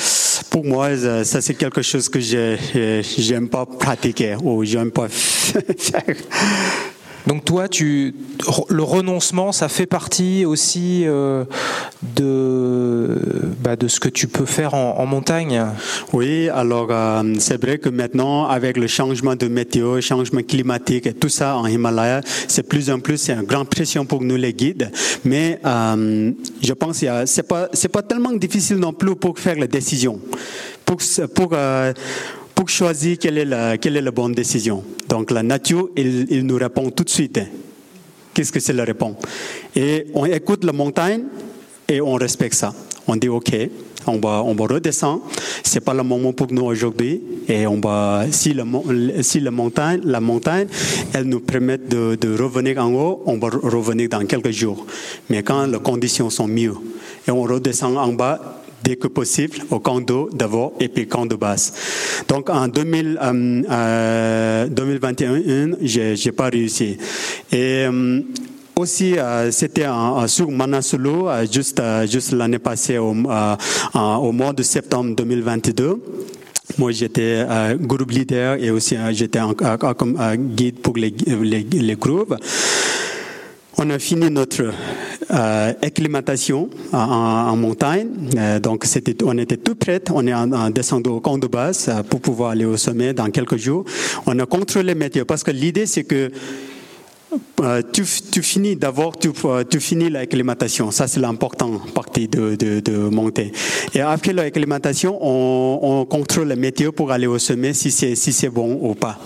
[0.50, 0.90] pour moi
[1.24, 6.16] ça c'est quelque chose que je j'aime pas pratiquer ou j'aime pas faire.
[7.28, 8.14] Donc toi, tu,
[8.70, 11.44] le renoncement, ça fait partie aussi euh,
[12.16, 13.18] de,
[13.62, 15.64] bah, de ce que tu peux faire en, montagne?
[16.14, 21.14] Oui, alors euh, c'est vrai que maintenant, avec le changement de météo, changement climatique et
[21.14, 24.54] tout ça en Himalaya, c'est plus en plus c'est une grande pression pour nous les
[24.54, 24.92] guides.
[25.24, 29.58] Mais euh, je pense que c'est pas c'est pas tellement difficile non plus pour faire
[29.58, 30.20] la décision.
[30.86, 30.98] Pour
[31.34, 31.94] pour euh,
[32.56, 34.84] pour choisir quelle est la, quelle est la bonne décision.
[35.10, 37.39] Donc la nature, il, il nous répond tout de suite.
[38.34, 39.18] Qu'est-ce que c'est la réponse
[39.76, 41.24] Et on écoute la montagne
[41.88, 42.74] et on respecte ça.
[43.08, 43.53] On dit OK,
[44.08, 45.24] on va, on va redescendre.
[45.64, 47.22] C'est pas le moment pour nous aujourd'hui.
[47.47, 48.66] Et on va, si la,
[49.22, 50.68] si la montagne, la montagne,
[51.14, 54.86] elle nous permet de, de revenir en haut, on va revenir dans quelques jours.
[55.30, 56.74] Mais quand les conditions sont mieux
[57.28, 61.74] et on redescend en bas, dès que possible au d'eau d'abord et puis de base.
[62.28, 66.98] Donc en 2000, euh, euh, 2021, j'ai, j'ai pas réussi.
[67.52, 68.22] Et euh,
[68.76, 69.86] aussi, euh, c'était
[70.28, 76.02] sur Manasulu, euh, juste, euh, juste l'année passée, au, au mois de septembre 2022.
[76.78, 79.40] Moi, j'étais euh, groupe leader et aussi euh, j'étais
[79.98, 80.18] comme
[80.56, 82.36] guide pour les, les, les groupes.
[83.78, 84.72] On a fini notre
[85.32, 88.08] euh, acclimatation en, montagne,
[88.38, 90.02] euh, donc c'était, on était tout prêt.
[90.14, 90.72] On est en,
[91.06, 93.84] au camp de base euh, pour pouvoir aller au sommet dans quelques jours.
[94.28, 96.32] On a contrôlé météo parce que l'idée c'est que
[97.62, 99.30] euh, tu, tu, finis d'abord, tu,
[99.70, 100.92] tu, finis l'acclimatation.
[100.92, 103.52] Ça, c'est l'important partie de, de, de, monter.
[103.94, 108.32] Et après l'acclimatation, on, on contrôle la météo pour aller au sommet si c'est si
[108.32, 109.20] c'est bon ou pas.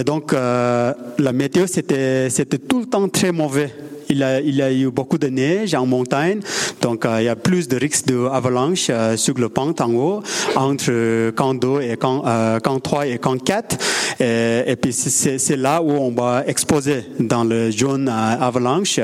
[0.00, 3.70] Et donc, euh, la météo, c'était, c'était tout le temps très mauvais.
[4.08, 6.40] Il a, il a eu beaucoup de neige en montagne,
[6.80, 10.22] donc euh, il y a plus de risques d'avalanche euh, sur le pente en haut,
[10.56, 13.78] entre camp 2 et camp, euh, camp 3 et camp 4.
[14.18, 18.98] Et, et puis c'est, là où on va exposer dans le jaune avalanche,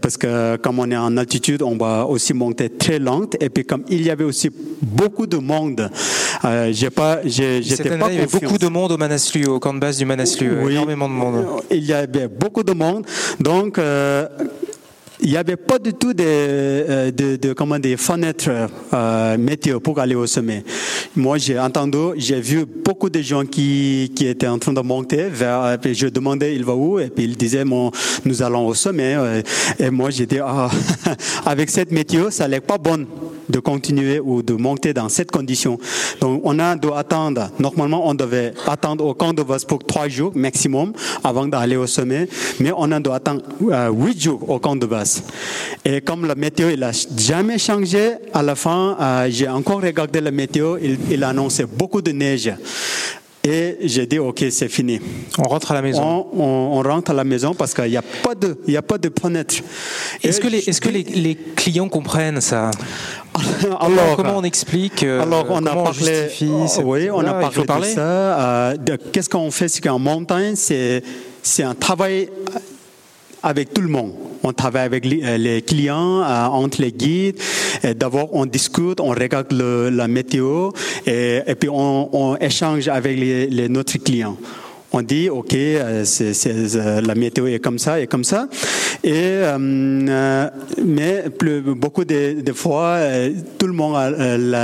[0.00, 3.36] parce que comme on est en altitude, on va aussi monter très lente.
[3.40, 4.50] Et puis comme il y avait aussi
[4.82, 5.88] beaucoup de monde,
[6.70, 9.46] j'ai pas, j'ai, j'étais Cette année, pas il y avait beaucoup de monde au Manaslu,
[9.46, 10.72] au camp de base du Manaslu, Oui.
[10.72, 11.44] énormément de monde.
[11.70, 13.04] Il y avait beaucoup de monde,
[13.40, 14.26] donc euh,
[15.24, 18.50] il n'y avait pas du tout de, euh, de, de comment des fenêtres
[18.92, 20.64] euh, météo pour aller au sommet.
[21.14, 25.28] Moi, j'ai entendu, j'ai vu beaucoup de gens qui, qui étaient en train de monter
[25.28, 27.92] vers, et puis je demandais il va où, et puis ils disaient bon,
[28.24, 29.14] nous allons au sommet.
[29.16, 29.42] euh,
[29.78, 30.68] Et moi, j'ai dit ah,
[31.46, 33.06] avec cette météo, ça n'est pas bon
[33.52, 35.78] de continuer ou de monter dans cette condition.
[36.20, 37.50] Donc, on a doit attendre.
[37.58, 40.92] Normalement, on devait attendre au camp de base pour trois jours maximum
[41.22, 42.28] avant d'aller au sommet,
[42.58, 45.22] mais on a doit attendre euh, huit jours au camp de base.
[45.84, 46.84] Et comme la météo, il
[47.16, 52.00] jamais changé, à la fin, euh, j'ai encore regardé la météo, il, il annonçait beaucoup
[52.00, 52.52] de neige.
[53.44, 55.00] Et j'ai dit, OK, c'est fini.
[55.38, 56.26] On rentre à la maison.
[56.32, 58.76] On, on- on rentre à la maison parce qu'il n'y a pas de, il y
[58.76, 59.56] a pas de fenêtre.
[60.22, 62.70] Est-ce que, les, est-ce que les, les clients comprennent ça
[63.80, 65.92] alors, Comment on explique euh, Alors, on a parlé,
[66.28, 67.34] justifie c'est- oui, on a
[67.66, 68.00] parlé de ça.
[68.00, 68.76] euh,
[69.12, 71.02] Qu'est-ce qu'on fait C'est qu'en montagne, c'est,
[71.42, 72.28] c'est un travail
[73.42, 74.12] avec tout le monde.
[74.44, 77.36] On travaille avec les, euh, clients, euh, entre les guides.
[77.96, 80.70] D'abord, on discute, on regarde le- la météo
[81.06, 84.36] et, puis on, on échange avec les, les- notre client.
[84.94, 88.48] On dit, OK, euh, c'est, c'est, euh, la météo est comme ça et comme ça.
[89.02, 89.58] Et, euh,
[90.84, 92.98] mais plus, beaucoup de, de fois,
[93.58, 94.10] tout le monde a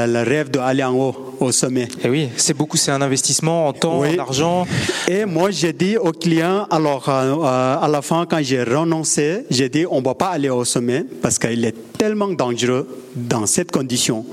[0.07, 1.89] la- rêve d'aller en haut, au sommet.
[2.05, 4.17] Et oui, c'est beaucoup, c'est un investissement en temps, Oui.
[4.19, 4.67] en argent.
[5.09, 7.43] Et moi, j'ai dit aux clients, alors euh,
[7.81, 11.05] à la fin, quand j'ai renoncé, j'ai dit, on ne va pas aller au sommet
[11.23, 14.27] parce qu'il est tellement dangereux dans cette condition.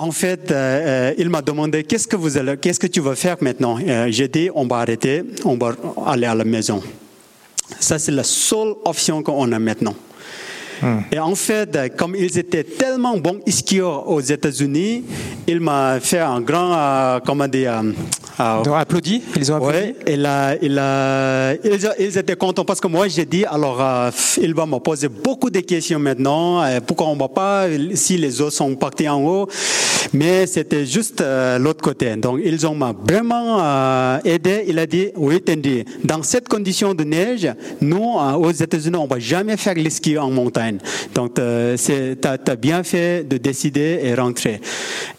[0.00, 3.16] En fait, euh, euh, il m'a demandé qu'est-ce que vous allez, qu'est-ce que tu vas
[3.16, 3.78] faire maintenant?
[3.84, 5.74] Euh, j'ai dit, on va arrêter, on va
[6.06, 6.80] aller à la maison.
[7.80, 9.96] Ça, c'est la seule option qu'on a maintenant.
[11.10, 15.04] Et en fait, euh, comme ils étaient tellement bons skieurs aux États-Unis,
[15.46, 17.82] il m'a fait un grand, euh, comment dire,
[18.40, 19.22] euh, Ils ont applaudi?
[19.36, 19.94] Ils ont applaudi?
[20.06, 23.80] oui, il a, il a, ils, ils étaient contents parce que moi j'ai dit alors
[23.80, 26.62] euh, il va me poser beaucoup de questions maintenant.
[26.86, 29.48] pourquoi on va pas si les autres sont partis en haut
[30.12, 32.16] Mais c'était juste euh, l'autre côté.
[32.16, 32.76] Donc ils ont
[33.06, 34.64] vraiment euh, aidé.
[34.66, 37.48] Il a dit oui, Tendi, dans cette condition de neige,
[37.80, 40.78] nous euh, aux États-Unis on va jamais faire les skis en montagne.
[41.14, 41.38] Donc
[41.76, 44.60] c'est t'as as bien fait de décider et rentrer.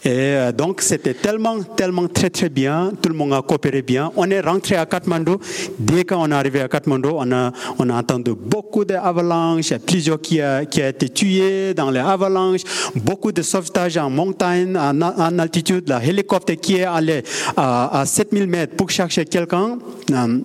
[0.04, 2.92] Et donc c'était tellement tellement très très bien.
[3.00, 4.10] Tout le monde a coopéré bien.
[4.16, 5.32] On est rentré à Kathmandu.
[5.78, 10.82] Dès qu'on est arrivé à Kathmandu, on a, entendu beaucoup d'avalanches, plusieurs qui a, qui
[10.82, 12.62] a été tués dans les avalanches,
[12.94, 17.22] beaucoup de sauvetage en montagne, en, en altitude, la hélicoptère qui est allé
[17.56, 19.78] à, à 7000 mètres pour chercher quelqu'un.
[20.12, 20.38] euh,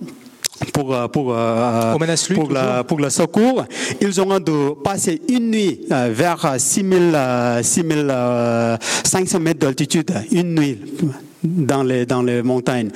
[0.72, 1.92] pour, euh, pour, euh,
[2.34, 3.64] pour, la, pour le secours.
[4.00, 4.52] Ils ont dû
[4.82, 10.78] passer une nuit euh, vers 6000, euh, 6000, euh, 500 mètres d'altitude, une nuit
[11.46, 12.90] dans les, dans les montagnes.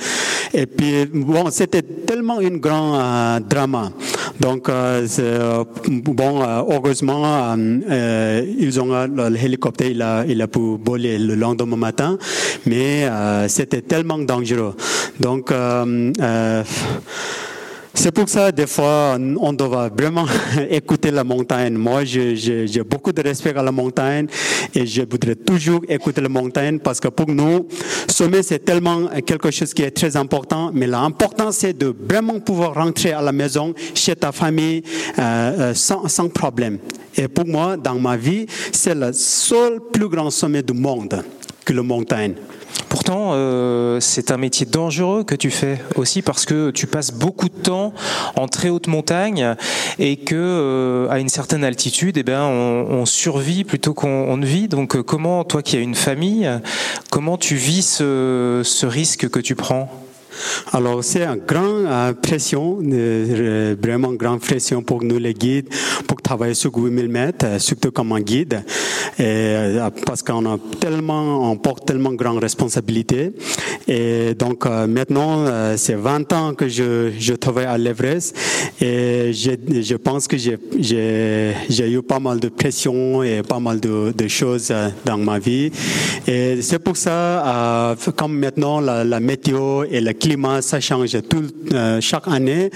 [0.53, 3.91] Et puis, bon, c'était tellement un grand euh, drama.
[4.39, 5.07] Donc, euh,
[5.87, 11.17] bon, euh, heureusement, euh, euh, ils ont, euh, l'hélicoptère, il a, il a pu voler
[11.19, 12.17] le lendemain matin,
[12.65, 13.07] mais
[13.47, 14.75] c'était tellement dangereux.
[15.19, 15.53] Donc,
[17.93, 20.25] c'est pour ça, des fois, on doit vraiment
[20.69, 21.73] écouter la montagne.
[21.73, 24.27] Moi, j'ai beaucoup de respect à la montagne
[24.73, 27.67] et je voudrais toujours écouter la montagne parce que pour nous,
[28.07, 30.71] sommet, c'est tellement quelque chose qui est très important.
[30.73, 34.83] Mais l'important, c'est de vraiment pouvoir rentrer à la maison, chez ta famille,
[35.19, 36.79] euh, euh, sans, sans problème.
[37.17, 41.23] Et pour moi, dans ma vie, c'est le seul plus grand sommet du monde
[41.65, 42.35] que la montagne.
[42.89, 47.49] Pourtant, euh, c'est un métier dangereux que tu fais aussi parce que tu passes beaucoup
[47.49, 47.93] de temps
[48.35, 49.55] en très haute montagne
[49.97, 54.45] et que euh, à une certaine altitude, eh ben, on, survit plutôt qu'on on ne
[54.45, 54.67] vit.
[54.67, 56.49] Donc, euh, comment toi qui as une famille,
[57.09, 59.89] comment tu vis ce risque que tu prends?
[60.73, 65.69] Alors, c'est une grande euh, pression, euh, vraiment grande pression pour nous les guides,
[66.07, 68.63] pour travailler sur 8000 mètres, euh, surtout comme un guide,
[69.19, 73.31] euh, parce qu'on a tellement, on porte tellement grande responsabilité.
[73.87, 78.35] Et donc, euh, maintenant, euh, c'est 20 ans que je, travaille à l'Everest,
[78.79, 80.57] et je, pense que j'ai,
[81.79, 85.71] eu pas mal de pression et pas mal de, choses euh, dans ma vie.
[86.27, 91.17] Et c'est pour ça, euh, comme maintenant la, la météo et le climat, ça change
[91.27, 92.69] tout, euh, chaque année.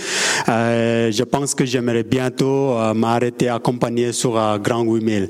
[0.49, 4.33] Euh, je pense que j'aimerais bientôt euh, m'arrêter accompagner sur
[4.63, 5.29] Grand 8000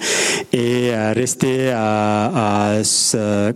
[0.53, 2.79] et rester à,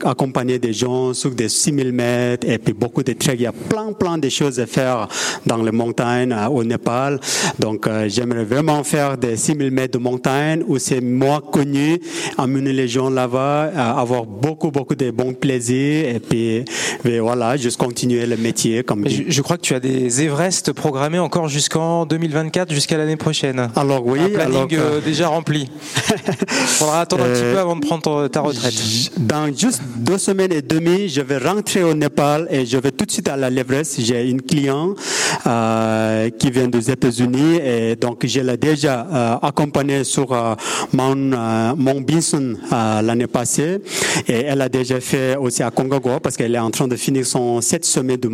[0.03, 3.39] accompagner des gens sur des 6000 mètres et puis beaucoup de treks.
[3.39, 5.07] Il y a plein, plein de choses à faire
[5.45, 7.19] dans les montagnes au Népal.
[7.57, 11.99] Donc, j'aimerais vraiment faire des 6000 mètres de montagne où c'est moi connu,
[12.37, 16.65] emmener les gens là-bas, avoir beaucoup, beaucoup de bons plaisirs et puis,
[17.19, 18.35] voilà, juste continuer le
[18.85, 23.15] comme je, je crois que tu as des Everest programmés encore jusqu'en 2024, jusqu'à l'année
[23.17, 23.69] prochaine.
[23.75, 25.69] Alors oui, un planning alors que- euh, déjà rempli.
[26.47, 28.73] Faudra attendre un petit Euh, peu avant de prendre ta retraite.
[29.17, 33.05] Dans juste deux semaines et demie, je vais rentrer au Népal et je vais tout
[33.05, 33.99] de suite à la l'Everest.
[34.01, 34.97] J'ai une cliente
[35.45, 40.55] euh, qui vient des États-Unis et donc je l'ai déjà euh, accompagnée sur euh,
[40.93, 41.35] Mount,
[41.77, 43.79] Mount Binson euh, l'année passée
[44.27, 47.25] et elle a déjà fait aussi à Concagua parce qu'elle est en train de finir
[47.25, 48.27] son sept sommet du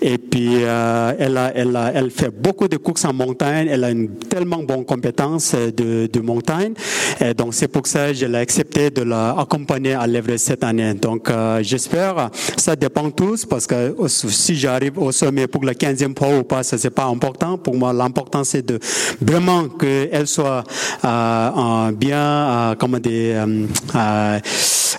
[0.00, 3.68] et puis euh, elle, a, elle, a, elle fait beaucoup de courses en montagne.
[3.70, 6.74] Elle a une tellement bonne compétence euh, de, de montagne
[7.20, 10.94] et donc c'est pour ça que je l'ai accepté de l'accompagner à l'Everest cette année.
[10.94, 16.16] Donc euh, j'espère, ça dépend tous parce que si j'arrive au sommet pour la 15e
[16.16, 17.58] fois ou pas, ça c'est pas important.
[17.58, 18.78] Pour moi, l'important c'est de
[19.20, 20.64] vraiment qu'elle soit
[21.04, 23.46] euh, en bien, comment dire,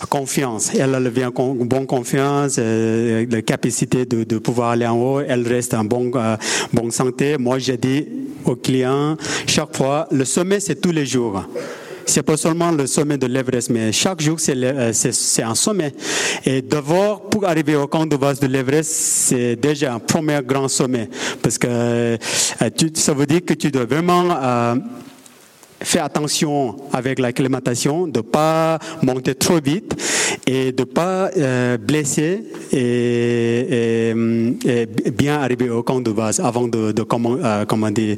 [0.09, 0.71] confiance.
[0.77, 5.21] Elle a le bien con, bonne confiance, la capacité de, de pouvoir aller en haut.
[5.21, 6.38] Elle reste en bonne euh,
[6.91, 7.38] santé.
[7.38, 8.05] Moi, j'ai dit
[8.45, 11.43] aux clients chaque fois, le sommet c'est tous les jours.
[12.05, 14.91] c'est pas seulement le sommet de l'Everest, mais chaque jour c'est euh,
[15.43, 15.93] un sommet.
[16.45, 20.67] Et d'abord pour arriver au camp de base de l'Everest, c'est déjà un premier grand
[20.67, 21.09] sommet
[21.41, 22.17] parce que euh,
[22.93, 24.30] ça veut dire que tu dois vraiment
[25.82, 29.95] faire attention avec l'acclimatation, de pas monter trop vite
[30.45, 34.13] et de pas euh, blesser et,
[35.11, 38.15] bien arriver au camp de base avant de, de euh, euh,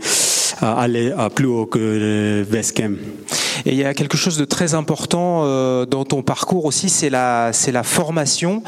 [0.61, 2.95] aller plus haut que le base camp.
[3.65, 5.43] Et il y a quelque chose de très important
[5.85, 7.51] dans ton parcours aussi, c'est la,
[7.83, 8.63] formation,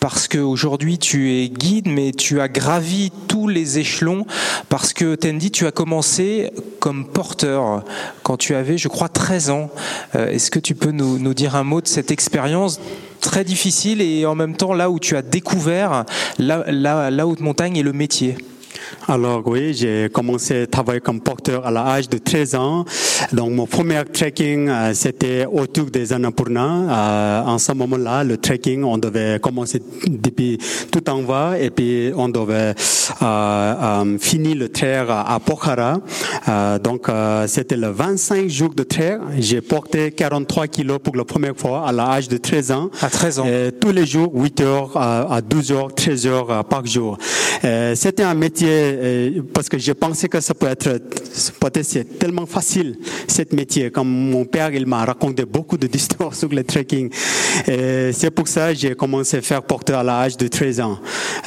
[0.00, 4.24] parce qu'aujourd'hui tu es guide, mais tu as gravi tous les échelons,
[4.70, 7.84] parce que Tendi, tu as commencé comme porteur
[8.36, 9.70] tu avais, je crois, 13 ans.
[10.14, 12.80] Euh, Est-ce que tu peux nous, dire un mot de cette expérience
[13.20, 16.04] très difficile et en même temps là où tu as découvert
[16.38, 18.36] la haute montagne et le métier?
[19.08, 22.84] Alors oui, j'ai commencé à travailler comme porteur à l'âge de 13 ans.
[23.32, 26.62] Donc mon premier trekking, euh, c'était autour des Annapurna.
[26.64, 30.58] Euh, en ce moment-là, le trekking, on devait commencer depuis
[30.90, 32.74] tout en bas et puis on devait
[33.22, 35.98] euh, finir le trail à Pokhara.
[36.82, 37.08] Donc
[37.46, 39.18] c'était le 25 jours de trail.
[39.38, 42.90] J'ai porté 43 kilos pour la première fois à l'âge de 13 ans.
[43.00, 43.46] À 13 ans.
[43.46, 47.18] Et tous les jours, 8 heures à, à 12 heures, 13 heures par jour.
[47.94, 50.98] C'était un métier euh, parce que je pensais que ça peut être
[51.60, 52.96] peut-être c'est tellement facile
[53.26, 53.90] cet métier.
[53.90, 57.10] Comme mon père, il m'a raconté beaucoup de d'histoires sur le trekking.
[57.66, 60.98] Et C'est pour ça que j'ai commencé à faire porteur à l'âge de 13 ans.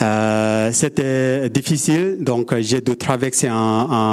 [0.01, 3.55] Euh, C'était difficile, donc j'ai dû traverser un,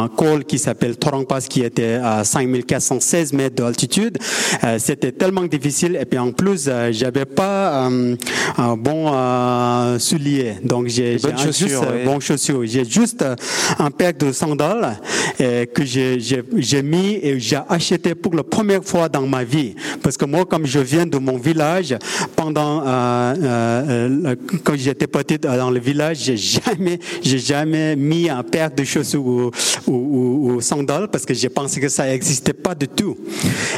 [0.03, 4.19] un col qui s'appelle Torang Pass qui était à 5416 mètres d'altitude.
[4.65, 7.89] Euh, C'était tellement difficile et puis en plus euh, j'avais pas
[8.59, 9.01] un bon
[9.99, 12.05] soulier, donc j'ai j'ai juste, oui.
[12.05, 12.63] bon chaussures.
[12.65, 13.35] J'ai juste euh,
[13.79, 14.99] un paire de sandales
[15.41, 19.75] euh, que j'ai- mis et j'ai acheté pour la première fois dans ma vie.
[20.03, 21.95] Parce que moi, comme je viens de mon village,
[22.37, 24.35] pendant euh, euh,
[24.65, 29.51] quand j'étais petit dans le village, j'ai jamais jamais mis un paire de chaussures
[29.87, 33.17] ou, sandales parce que j'ai pensé que ça n'existait pas du tout.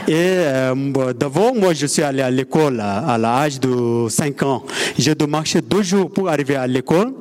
[0.09, 0.75] Et euh,
[1.19, 4.63] d'abord, moi, je suis allé à l'école à, à l'âge de 5 ans.
[4.99, 7.13] J'ai dû marcher deux jours pour arriver à l'école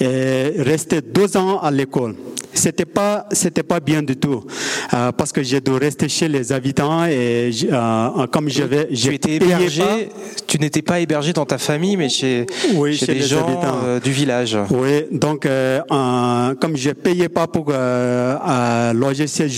[0.00, 2.14] et rester deux ans à l'école.
[2.54, 4.44] C'était pas, c'était pas bien du tout,
[4.94, 9.36] euh, parce que j'ai dû rester chez les habitants et euh, comme j'avais, Tu étais
[9.36, 9.98] hébergé, pas-
[10.46, 13.46] tu n'étais pas hébergé dans ta famille, mais chez, Oui, chez chez des les gens
[13.46, 13.78] habitants.
[13.84, 14.56] euh, du village.
[14.70, 15.46] Oui, donc
[16.60, 17.72] comme je payais pas pour
[18.94, 19.48] loger chez,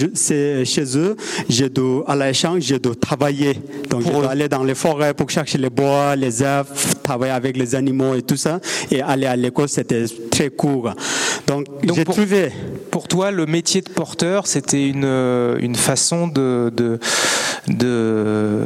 [0.97, 1.16] eux,
[1.49, 3.55] j'ai dû à l'échange, j'ai dû travailler.
[3.90, 6.68] Donc j'ai dû aller dans les forêts pour chercher les bois, les herbes,
[7.03, 8.61] travailler avec les animaux et tout ça.
[8.90, 10.92] Et aller à l'école, c'était très court.
[11.47, 12.51] Donc, Donc j'ai pour- trouvé.
[12.91, 16.99] Pour toi, le métier de porteur, c'était une, euh, une façon de, de,
[17.68, 18.61] de,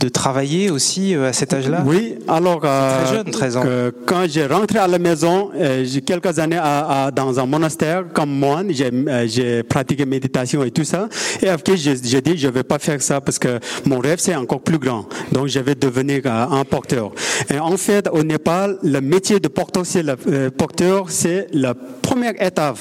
[0.00, 1.82] de travailler aussi euh, à cet âge-là?
[1.86, 3.62] Oui, alors euh, très jeune, 13 ans.
[4.06, 8.04] quand j'ai rentré à la maison, euh, j'ai quelques années à- à- dans un monastère
[8.12, 11.08] comme moine, j'ai euh, pratiqué méditation et tout ça.
[11.42, 14.60] Et après, j'ai dit je vais pas faire ça parce que mon rêve c'est encore
[14.60, 15.06] plus grand.
[15.32, 17.12] Donc je vais devenir euh, un porteur.
[17.52, 21.74] Et en fait, au Népal, le métier de porteur, c'est le euh, porteur, c'est la
[21.74, 22.78] première étape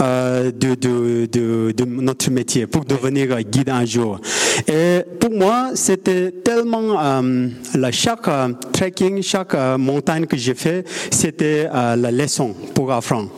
[0.00, 4.20] euh, de, de, de, de notre métier pour devenir guide un jour.
[4.66, 10.54] Et pour moi, c'était tellement euh, la, chaque euh, trekking, chaque euh, montagne que j'ai
[10.54, 13.30] fait, c'était la leçon pour apprendre.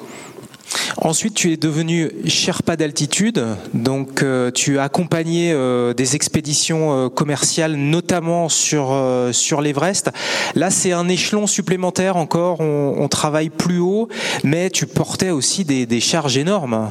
[0.98, 3.44] Ensuite, tu es devenu Sherpa d'altitude,
[3.74, 10.10] donc euh, tu as accompagné euh, des expéditions euh, commerciales, notamment sur euh, sur l'Everest.
[10.54, 12.60] Là, c'est un échelon supplémentaire encore.
[12.60, 14.08] On, on travaille plus haut,
[14.44, 16.90] mais tu portais aussi des, des charges énormes.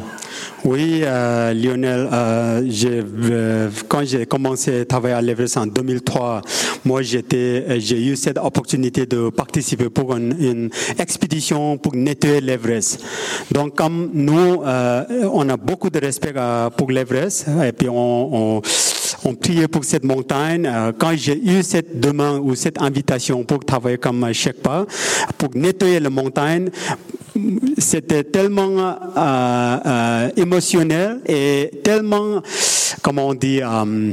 [0.64, 6.42] Oui, euh, Lionel, euh, euh, quand j'ai commencé à travailler à l'Everest en 2003,
[6.86, 7.22] moi j'ai
[7.82, 10.70] eu cette opportunité de participer pour une,
[11.00, 13.04] expédition pour nettoyer l'Everest.
[13.52, 16.34] Donc comme nous, on a beaucoup de respect
[16.78, 18.62] pour l'Everest et puis on,
[19.24, 20.72] on, priait pour cette montagne.
[21.00, 24.86] Quand j'ai eu cette demande ou cette invitation pour travailler comme Sherpa,
[25.38, 26.70] pour nettoyer la montagne,
[27.78, 32.42] c'était tellement euh, euh, émotionnel et tellement,
[33.02, 34.12] comment on dit, euh,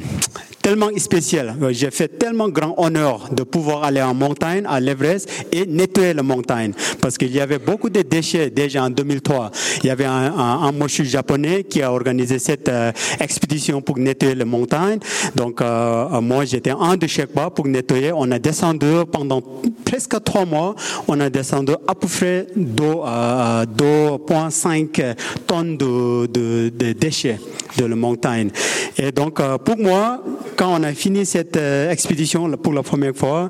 [0.68, 1.56] tellement spécial.
[1.70, 6.22] J'ai fait tellement grand honneur de pouvoir aller en montagne, à l'Everest, et nettoyer la
[6.22, 6.74] montagne.
[7.00, 9.50] Parce qu'il y avait beaucoup de déchets déjà en 2003.
[9.82, 14.34] Il y avait un, un, monsieur japonais qui a organisé cette euh, expédition pour nettoyer
[14.34, 14.98] la montagne.
[15.34, 18.12] Donc, euh, moi, j'étais un de chaque pas pour nettoyer.
[18.14, 19.42] On a descendu pendant
[19.86, 20.74] presque trois mois.
[21.06, 25.14] On a descendu à peu près d'eau, euh, 2,5
[25.46, 27.38] tonnes de, de, de déchets
[27.78, 28.50] de la montagne.
[28.96, 30.20] Et donc, euh, pour moi,
[30.58, 33.48] quand on a fini cette expédition pour la première fois,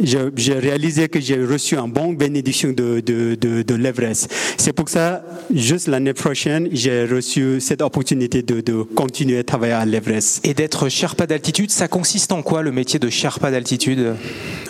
[0.00, 4.32] j'ai réalisé que j'ai reçu un bon bénédiction de, de, de, de l'Everest.
[4.56, 5.22] C'est pour ça,
[5.54, 10.46] juste l'année prochaine, j'ai reçu cette opportunité de, de continuer à travailler à l'Everest.
[10.46, 14.14] Et d'être Sherpa d'altitude, ça consiste en quoi le métier de Sherpa d'altitude?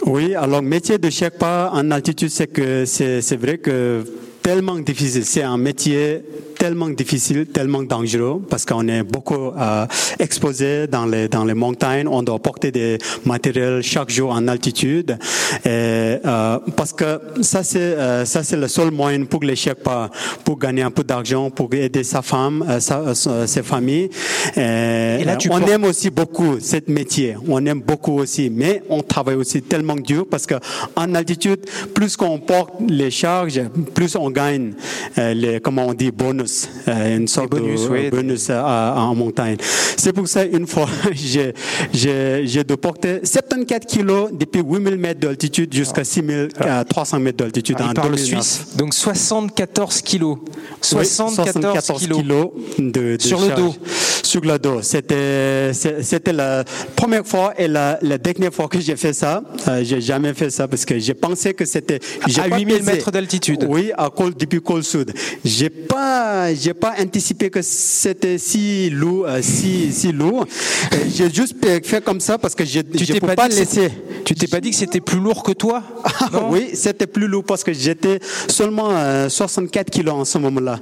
[0.05, 4.05] Oui, alors métier de Sherpa en altitude, c'est que c'est vrai que
[4.43, 5.25] tellement difficile.
[5.25, 6.23] C'est un métier
[6.67, 9.87] tellement difficile, tellement dangereux parce qu'on est beaucoup euh,
[10.19, 12.09] exposé dans les dans les montagnes.
[12.09, 15.17] On doit porter des matériels chaque jour en altitude.
[15.65, 20.11] Et, euh, parce que ça c'est euh, ça c'est le seul moyen pour les Sherpas
[20.45, 24.11] pour gagner un peu d'argent, pour aider sa femme, sa, ses familles.
[24.57, 27.37] Et, là, tu on aime aussi beaucoup ce métier.
[27.49, 30.57] On aime beaucoup aussi, mais on travaille aussi tellement dur parce que
[30.97, 31.61] en altitude,
[31.95, 33.61] plus qu'on porte les charges,
[33.95, 34.73] plus on gagne
[35.17, 36.56] les comment on dit bonus
[36.89, 39.57] euh, une sorte bonus, de oui, bonus en montagne.
[39.97, 41.53] C'est pour ça, une fois, j'ai,
[41.93, 48.09] j'ai, de porter 74 kilos depuis 8000 mètres d'altitude jusqu'à 6300 mètres d'altitude ah, en
[48.09, 48.67] le Suisse.
[48.77, 50.39] Donc 74 kilos.
[50.81, 53.75] 74, 74 kilos, de, de sur le dos.
[54.23, 54.83] Sur le dos.
[54.83, 59.43] C'était, c'était la première fois et la, la dernière fois que j'ai fait ça.
[59.69, 62.01] Euh, j'ai jamais fait ça parce que j'ai pensé que c'était
[62.39, 63.67] à 8000 mètres d'altitude.
[63.69, 65.13] Oui, à col depuis col sud.
[65.45, 70.47] J'ai pas j'ai pas anticipé que c'était si lourd, euh, si, si lourd.
[71.15, 73.91] J'ai juste fait comme ça parce que je ne peux pas, laisser.
[74.25, 75.83] Tu t'es pas dit que c'était plus lourd que toi?
[76.51, 78.19] Oui, c'était plus lourd parce que j'étais
[78.49, 78.91] seulement
[79.29, 80.79] 64 euh, kilos en ce moment-là.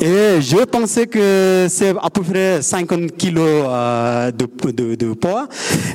[0.00, 5.48] Et je pensais que c'est à peu près 50 kilos euh, de, de, de, poids.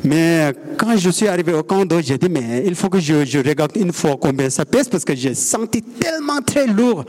[0.03, 3.39] Mais quand je suis arrivé au camp j'ai dit, mais il faut que je, je
[3.39, 7.03] regarde une fois combien ça pèse parce que j'ai senti tellement très lourd.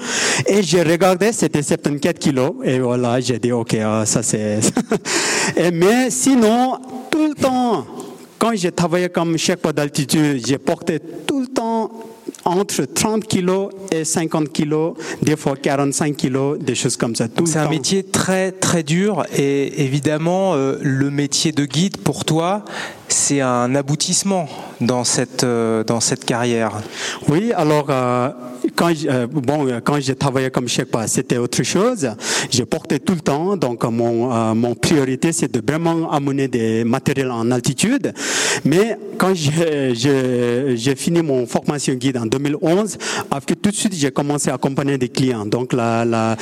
[0.46, 2.52] Et j'ai regardé, c'était 74 kilos.
[2.64, 4.60] Et voilà, j'ai dit, OK, ah, ça c'est...
[5.72, 6.78] mais sinon,
[7.10, 7.86] tout le temps,
[8.38, 11.90] quand j'ai travaillé comme chef d'altitude, j'ai porté tout le temps
[12.46, 17.26] entre 30 kilos et 50 kilos, des fois 45 kilos, des choses comme ça.
[17.44, 22.64] C'est un métier très très dur et évidemment euh, le métier de guide pour toi,
[23.08, 24.48] c'est un aboutissement
[24.80, 26.72] dans cette euh, dans cette carrière.
[27.28, 28.30] Oui, alors euh,
[28.74, 32.10] quand euh, bon quand j'ai travaillé comme chef, c'était autre chose.
[32.50, 37.30] J'ai porté tout le temps, donc mon mon priorité c'est de vraiment amener des matériels
[37.30, 38.12] en altitude.
[38.64, 42.98] Mais quand j'ai j'ai fini mon formation guide en 2011,
[43.30, 45.46] après tout de suite j'ai commencé à accompagner des clients.
[45.46, 46.36] Donc la la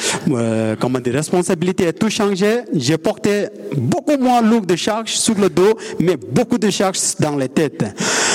[0.80, 2.60] comment des responsabilités a tout changé.
[2.74, 7.36] J'ai porté beaucoup moins lourd de charges sur le dos, mais beaucoup de charges dans
[7.36, 7.84] les têtes.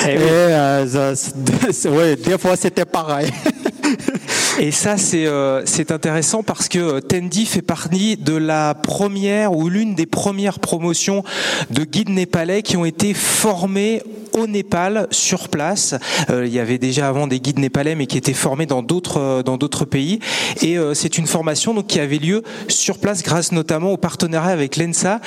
[0.08, 0.86] Eh Et, euh,
[2.24, 3.32] des fois c'était pareil.
[4.60, 9.70] Et ça, c'est euh, intéressant parce que euh, Tendi fait partie de la première ou
[9.70, 11.24] l'une des premières promotions
[11.72, 14.04] de guides népalais qui ont été formés
[14.40, 15.96] au Népal sur place.
[16.30, 19.20] Euh, il y avait déjà avant des guides népalais, mais qui étaient formés dans d'autres
[19.20, 20.20] euh, dans d'autres pays.
[20.62, 24.52] Et euh, c'est une formation donc qui avait lieu sur place grâce notamment au partenariat
[24.52, 25.20] avec l'ENSA.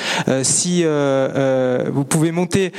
[0.42, 2.72] si vous pouvez monter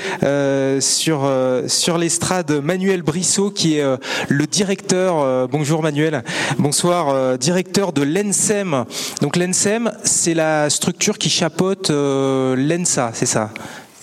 [0.80, 1.32] sur
[1.68, 3.84] sur l'estrade Manuel Brissot, qui est
[4.28, 5.48] le directeur.
[5.48, 6.24] bonjour Manuel.
[6.58, 8.86] Bonsoir, directeur de l'ENSEM.
[9.22, 13.52] Donc l'ENSEM, c'est la structure qui chapeaute l'ENSA, c'est ça?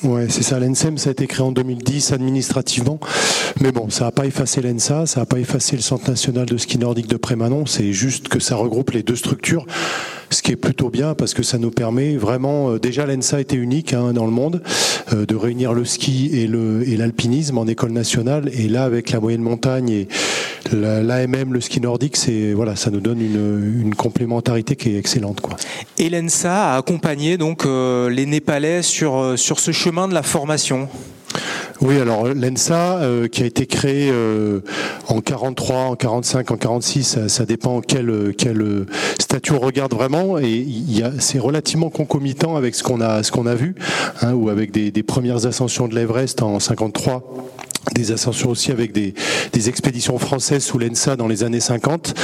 [0.03, 0.59] Ouais, c'est ça.
[0.59, 2.98] L'ENSEM, ça a été créé en 2010 administrativement.
[3.61, 6.57] Mais bon, ça n'a pas effacé l'ENSA, ça n'a pas effacé le Centre national de
[6.57, 7.66] ski nordique de Prémanon.
[7.66, 9.66] C'est juste que ça regroupe les deux structures
[10.31, 12.70] ce qui est plutôt bien parce que ça nous permet vraiment.
[12.70, 14.62] Euh, déjà, l'ENSA était unique hein, dans le monde
[15.12, 18.51] euh, de réunir le ski et le et l'alpinisme en école nationale.
[18.53, 20.09] Et là, avec la moyenne montagne et
[20.72, 22.16] l'AMM, le ski nordique,
[22.55, 25.57] voilà, ça nous donne une, une, complémentarité qui est excellente, quoi.
[25.99, 30.89] Et l'ENSA a accompagné donc euh, les Népalais sur sur ce chemin de la formation?
[31.81, 34.61] Oui, alors l'ENSA, euh, qui a été créé euh,
[35.09, 38.87] en 43, en 45, en 46, ça, dépend quel, quel
[39.18, 40.66] statut on regarde vraiment, et
[41.18, 43.74] c'est relativement concomitant avec ce qu'on a, a vu,
[44.20, 47.22] hein, ou avec des, des premières ascensions de l'Everest en 53
[47.95, 49.14] des ascensions aussi avec des,
[49.68, 52.14] expéditions françaises sous l'ENSA dans les années 50.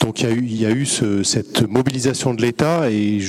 [0.00, 0.86] Donc il y a eu,
[1.24, 3.20] cette mobilisation de l'État et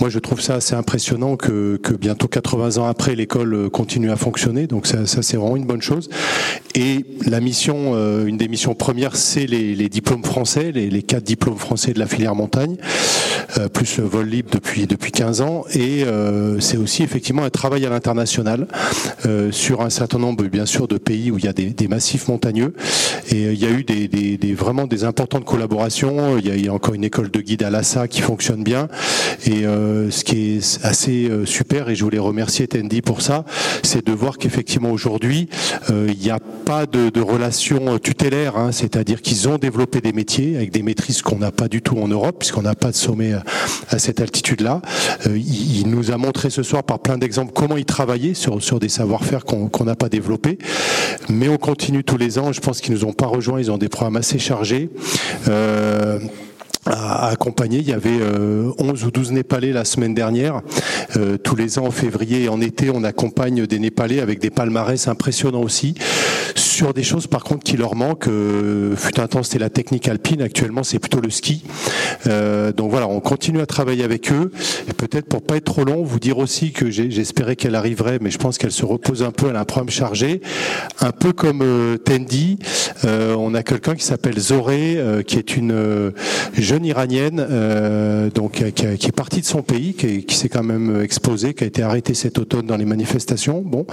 [0.00, 4.66] moi je trouve ça assez impressionnant que, bientôt 80 ans après l'école continue à fonctionner.
[4.66, 6.08] Donc ça, c'est vraiment une bonne chose.
[6.74, 11.24] Et la mission, euh, une des missions premières, c'est les, diplômes français, les, les, quatre
[11.24, 12.76] diplômes français de la filière montagne.
[13.72, 15.64] plus le vol libre depuis depuis 15 ans.
[15.74, 16.04] Et
[16.60, 18.66] c'est aussi effectivement un travail à l'international
[19.50, 22.74] sur un certain nombre, bien sûr, de pays où il y a des, massifs montagneux.
[23.30, 26.38] Et il y a eu des, vraiment des importantes collaborations.
[26.38, 28.88] Il y, a, encore une école de guide à Lhasa qui fonctionne bien.
[29.46, 33.44] Et ce qui est assez super, et je voulais remercier Tendi pour ça,
[33.82, 35.48] c'est de voir qu'effectivement aujourd'hui,
[35.88, 40.56] il n'y a pas de, de relation tutélaire, hein, c'est-à-dire qu'ils ont développé des métiers
[40.56, 43.32] avec des maîtrises qu'on n'a pas du tout en Europe, puisqu'on n'a pas de sommet
[43.88, 44.82] à cette altitude-là.
[45.26, 48.80] Euh, il, nous a montré ce soir par plein d'exemples comment il travaillait sur, sur
[48.80, 50.55] des savoir-faire qu'on n'a pas développés.
[51.28, 52.52] Mais on continue tous les ans.
[52.52, 53.60] Je pense qu'ils nous ont pas rejoints.
[53.60, 54.90] Ils ont des programmes assez chargés.
[55.48, 56.18] Euh,
[56.86, 57.78] à accompagner.
[57.78, 60.62] Il y avait euh, 11 ou 12 Népalais la semaine dernière.
[61.16, 64.50] Euh, tous les ans, en février et en été, on accompagne des Népalais avec des
[64.50, 65.94] palmarès impressionnants aussi
[66.76, 68.28] sur des choses par contre qui leur manquent.
[68.28, 71.64] Euh, fut un temps c'était la technique alpine, actuellement c'est plutôt le ski.
[72.26, 74.52] Euh, donc voilà, on continue à travailler avec eux.
[74.86, 78.30] Et peut-être pour pas être trop long, vous dire aussi que j'espérais qu'elle arriverait, mais
[78.30, 79.48] je pense qu'elle se repose un peu.
[79.48, 80.42] Elle a un programme chargé,
[81.00, 82.58] un peu comme euh, Tendi.
[83.04, 86.12] On a quelqu'un qui s'appelle Zoré, qui est une
[86.58, 87.46] jeune iranienne,
[88.34, 91.66] donc qui, est partie de son pays, qui, qui s'est quand même exposée, qui a
[91.68, 93.86] été arrêtée cet automne dans les manifestations, bon,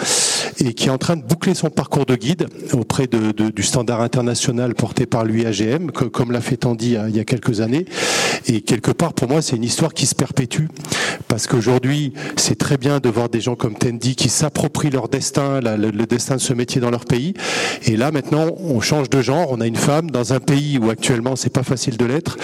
[0.59, 4.75] et qui est en train de boucler son parcours de guide auprès du standard international
[4.75, 7.85] porté par l'UAGM, comme l'a fait Tandy il y a quelques années.
[8.47, 10.65] Et quelque part, pour moi, c'est une histoire qui se perpétue,
[11.27, 15.61] parce qu'aujourd'hui, c'est très bien de voir des gens comme Tandy qui s'approprient leur destin,
[15.61, 17.33] le, destin de ce métier dans leur pays.
[17.85, 19.47] Et là, maintenant, on change de genre.
[19.51, 22.37] On a une femme dans un pays où actuellement, c'est pas facile de l'être,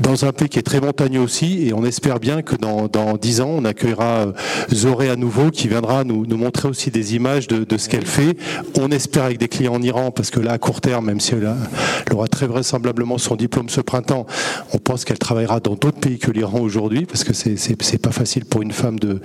[0.00, 1.66] dans un pays qui est très montagneux aussi.
[1.66, 4.32] Et on espère bien que dans, dans 10 ans, on accueillera euh,
[4.72, 8.36] Zoré à nouveau, qui viendra nous, montrer aussi des images de ce qu'elle fait.
[8.78, 11.34] On espère avec des clients en Iran, parce que là, à court terme, même si
[11.34, 11.52] elle,
[12.12, 14.26] aura très vraisemblablement son diplôme ce printemps,
[14.72, 18.44] on pense qu'elle travaillera dans d'autres pays que l'Iran aujourd'hui, parce que c'est pas facile
[18.44, 19.20] pour une femme de,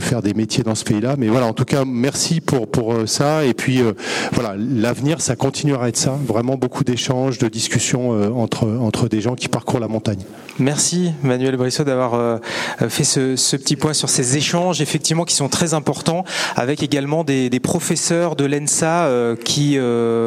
[0.00, 1.16] faire des métiers dans ce pays-là.
[1.18, 3.44] Mais voilà, en tout cas, merci pour, euh, ça.
[3.44, 3.92] Et puis, euh,
[4.32, 6.16] voilà, l'avenir, ça continuera à être ça.
[6.26, 10.20] Vraiment beaucoup d'échanges, de discussions euh, entre, des gens qui parcourent la montagne.
[10.58, 12.40] Merci, Manuel Brissot, d'avoir
[12.88, 16.24] fait ce, petit point sur ces échanges, effectivement, qui sont très importants,
[16.56, 19.08] avec également des, professeurs de l'ENSA
[19.44, 19.78] qui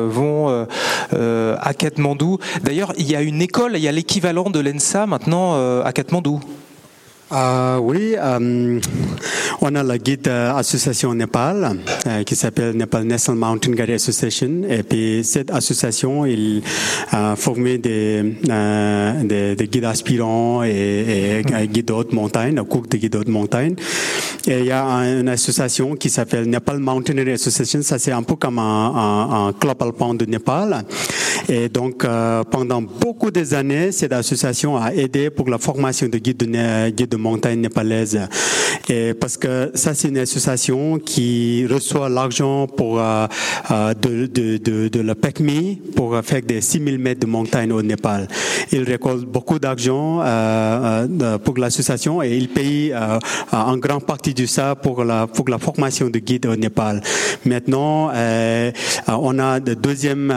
[0.09, 0.65] vont euh,
[1.13, 2.37] euh, à Katmandou.
[2.63, 5.93] D'ailleurs, il y a une école, il y a l'équivalent de l'ENSA maintenant euh, à
[5.93, 6.39] Katmandou.
[7.31, 8.79] Euh, oui, euh,
[9.61, 11.77] on a la guide euh, association Népal
[12.25, 14.63] qui s'appelle Nepal National Mountain Guide Association.
[14.67, 16.61] Et puis cette association, il
[17.11, 18.21] a formé des,
[19.23, 23.75] des, des, guides aspirants et, et guides haute montagne, un cours de guides haute montagne.
[24.47, 27.81] Et il y a une association qui s'appelle Nepal Mountaineering Association.
[27.83, 30.83] Ça, c'est un peu comme un, un, un, club alpin de Népal.
[31.47, 32.05] Et donc,
[32.49, 37.09] pendant beaucoup des années, cette association a aidé pour la formation de guides de, guides
[37.09, 38.19] de montagne népalaise.
[39.19, 43.27] Parce que ça, c'est une association qui reçoit l'argent pour euh,
[44.01, 48.27] de, de, de, de, la PECMI pour faire des 6000 mètres de montagne au Népal.
[48.71, 53.19] Il récolte beaucoup d'argent euh, pour l'association et il paye euh,
[53.51, 57.01] en grande partie de ça pour la, pour la formation de guides au Népal.
[57.45, 58.11] Maintenant,
[59.07, 60.33] on a de deuxième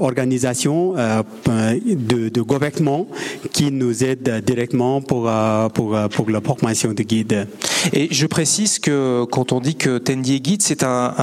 [0.00, 3.06] organisation de, de gouvernement
[3.52, 5.30] qui nous aide directement pour,
[5.74, 7.46] pour, pour la formation de guide.
[7.92, 11.14] Et je précise que quand on dit que Tendi est guide, c'est un,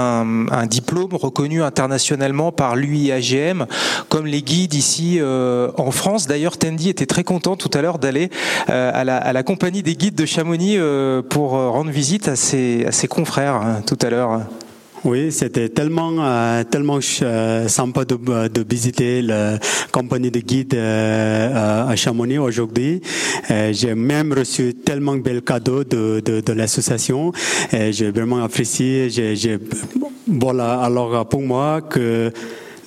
[0.52, 3.66] un, diplôme reconnu internationalement par l'UIAGM,
[4.10, 6.28] comme les guides ici euh, en France.
[6.28, 8.30] D'ailleurs, Tendi était très content tout à l'heure d'aller
[8.70, 12.36] euh, à, la, à, la, compagnie des guides de Chamonix euh, pour rendre visite à
[12.36, 14.42] ses, à ses confrères hein, tout à l'heure.
[15.06, 18.16] Oui, c'était tellement euh, tellement euh, sympa de,
[18.48, 19.60] de, visiter la
[19.92, 23.02] compagnie de guide euh, à Chamonix aujourd'hui.
[23.50, 27.34] J'ai même reçu tellement de belles cadeaux de, de, de l'association.
[27.72, 29.10] J'ai vraiment apprécié.
[29.10, 29.60] J'ai,
[30.26, 30.80] voilà.
[30.80, 32.32] Alors pour moi que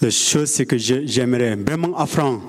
[0.01, 2.41] la chose c'est que j'aimerais vraiment apprendre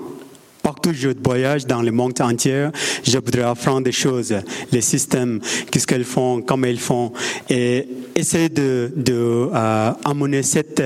[0.62, 2.68] partout je voyage dans le monde entier,
[3.02, 4.34] je voudrais apprendre des choses,
[4.70, 5.40] les systèmes,
[5.70, 7.10] qu'est-ce qu'elles font, comment ils font,
[7.48, 7.88] et
[8.18, 10.80] essayer de, de euh, amener cette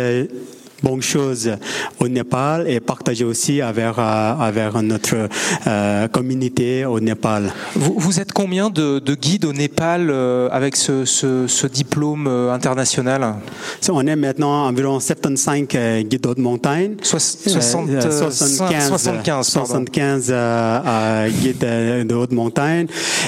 [0.83, 1.51] euh, bonne chose
[2.01, 5.29] au Népal et partager aussi avec, avec notre
[5.67, 7.53] euh, communauté au Népal.
[7.75, 12.27] Vous, vous êtes combien de, de, guides au Népal euh, avec ce, ce, ce diplôme
[12.27, 13.37] euh, international?
[13.91, 16.95] On est maintenant environ 75 euh, guides de montagne.
[17.03, 20.35] Soix, 60, 75, 75, 75
[21.41, 21.59] guides
[22.07, 22.87] de haute montagne.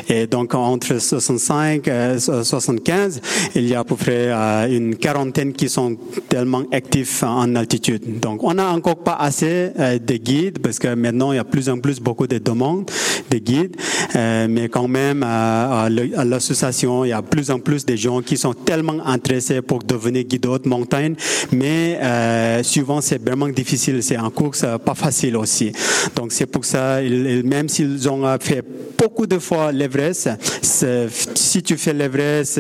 [0.09, 3.21] Et donc entre 65 et 75,
[3.55, 4.31] il y a à peu près
[4.71, 5.97] une quarantaine qui sont
[6.29, 8.21] tellement actifs en altitude.
[8.21, 11.45] Donc, on n'a encore pas assez euh, de guides parce que maintenant, il y a
[11.45, 12.91] plus en plus beaucoup de demandes
[13.31, 13.77] de guides.
[14.15, 18.55] mais quand même, à l'association, il y a plus en plus de gens qui sont
[18.55, 21.15] tellement intéressés pour devenir guide de haute montagne,
[21.53, 21.99] mais
[22.63, 25.73] souvent c'est vraiment difficile, c'est en course pas facile aussi.
[26.17, 28.65] Donc c'est pour ça, même s'ils ont fait
[28.99, 30.31] beaucoup de fois l'Everest,
[30.63, 32.57] si tu fais l'Everest,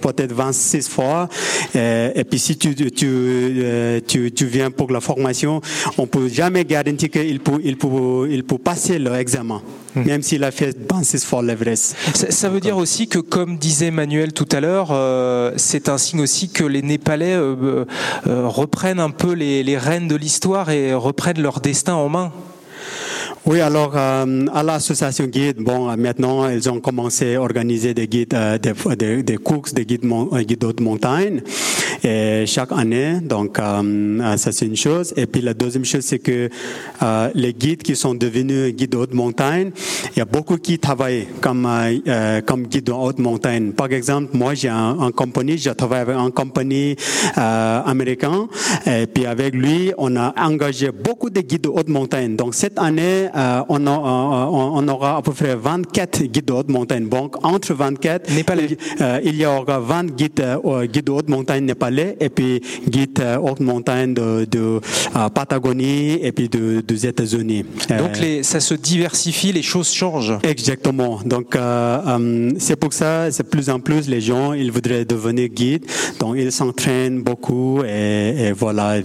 [0.00, 1.28] peut-être 26 fois,
[1.74, 5.60] et puis si tu, tu viens pour la formation,
[5.98, 9.62] on peut jamais garantir qu'il peut, il peut, il peut passer l'examen.
[9.94, 10.04] Hmm.
[10.04, 11.96] Même s'il a fait 26 fois l'Everest.
[12.14, 16.20] Ça, veut dire aussi que, comme disait Manuel tout à l'heure, euh, c'est un signe
[16.20, 17.84] aussi que les Népalais euh,
[18.26, 22.32] euh, reprennent un peu les, les rênes de l'histoire et reprennent leur destin en main.
[23.44, 28.34] Oui, alors euh, à l'association guide, bon, maintenant ils ont commencé à organiser des guides,
[28.34, 31.42] euh, des, des, des, courses de guides, euh, guides de montagne
[32.02, 33.20] et chaque année.
[33.20, 35.12] Donc euh, ça c'est une chose.
[35.16, 36.48] Et puis la deuxième chose c'est que
[37.02, 39.70] euh, les guides qui sont devenus guides de haute montagne,
[40.14, 41.68] il y a beaucoup qui travaillent comme
[42.46, 43.72] comme guide de haute montagne.
[43.72, 46.96] Par exemple, moi j'ai un, un compagnie, je travaille avec un compagnie
[47.36, 48.48] américain
[48.86, 52.36] et puis avec lui on a engagé beaucoup de guides de haute montagne.
[52.36, 57.08] Donc cette année euh, on, on, aura à peu près 24 guides de haute montagne.
[57.08, 58.76] Donc, entre 24, népalais.
[59.00, 63.22] Euh, il y aura 20 guides, euh, guides de haute montagne népalais et puis guides
[63.42, 64.80] haute montagne de, de
[65.34, 67.64] Patagonie et puis de, des États-Unis.
[67.88, 70.38] Donc, les, ça se diversifie, les choses changent.
[70.42, 71.20] Exactement.
[71.24, 71.56] Donc,
[72.58, 75.86] c'est pour ça, c'est plus en plus les gens, ils voudraient devenir guides.
[76.20, 78.96] Donc, ils s'entraînent beaucoup et, et voilà.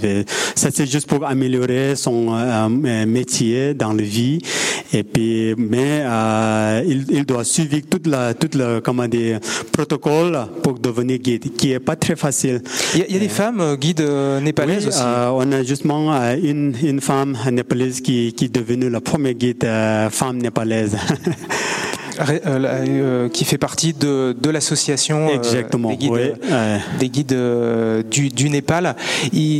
[0.56, 2.68] ça, c'est juste pour améliorer son
[3.08, 4.40] métier dans le vie
[4.94, 9.40] et puis, mais euh, il, il, doit suivre toute la, toute le, comment dire,
[9.72, 12.62] protocole pour devenir guide, qui est pas très facile.
[12.94, 15.02] Il y a, il y a des femmes euh, guides euh, népalaises oui, aussi.
[15.02, 19.68] Euh, on a justement une, une femme népalaise qui, qui est devenue la première guide
[20.10, 20.98] femme népalaise.
[22.20, 26.32] Euh, euh, qui fait partie de, de l'association euh, des guides, oui.
[27.00, 27.38] des guides
[28.10, 28.96] du, du, Népal.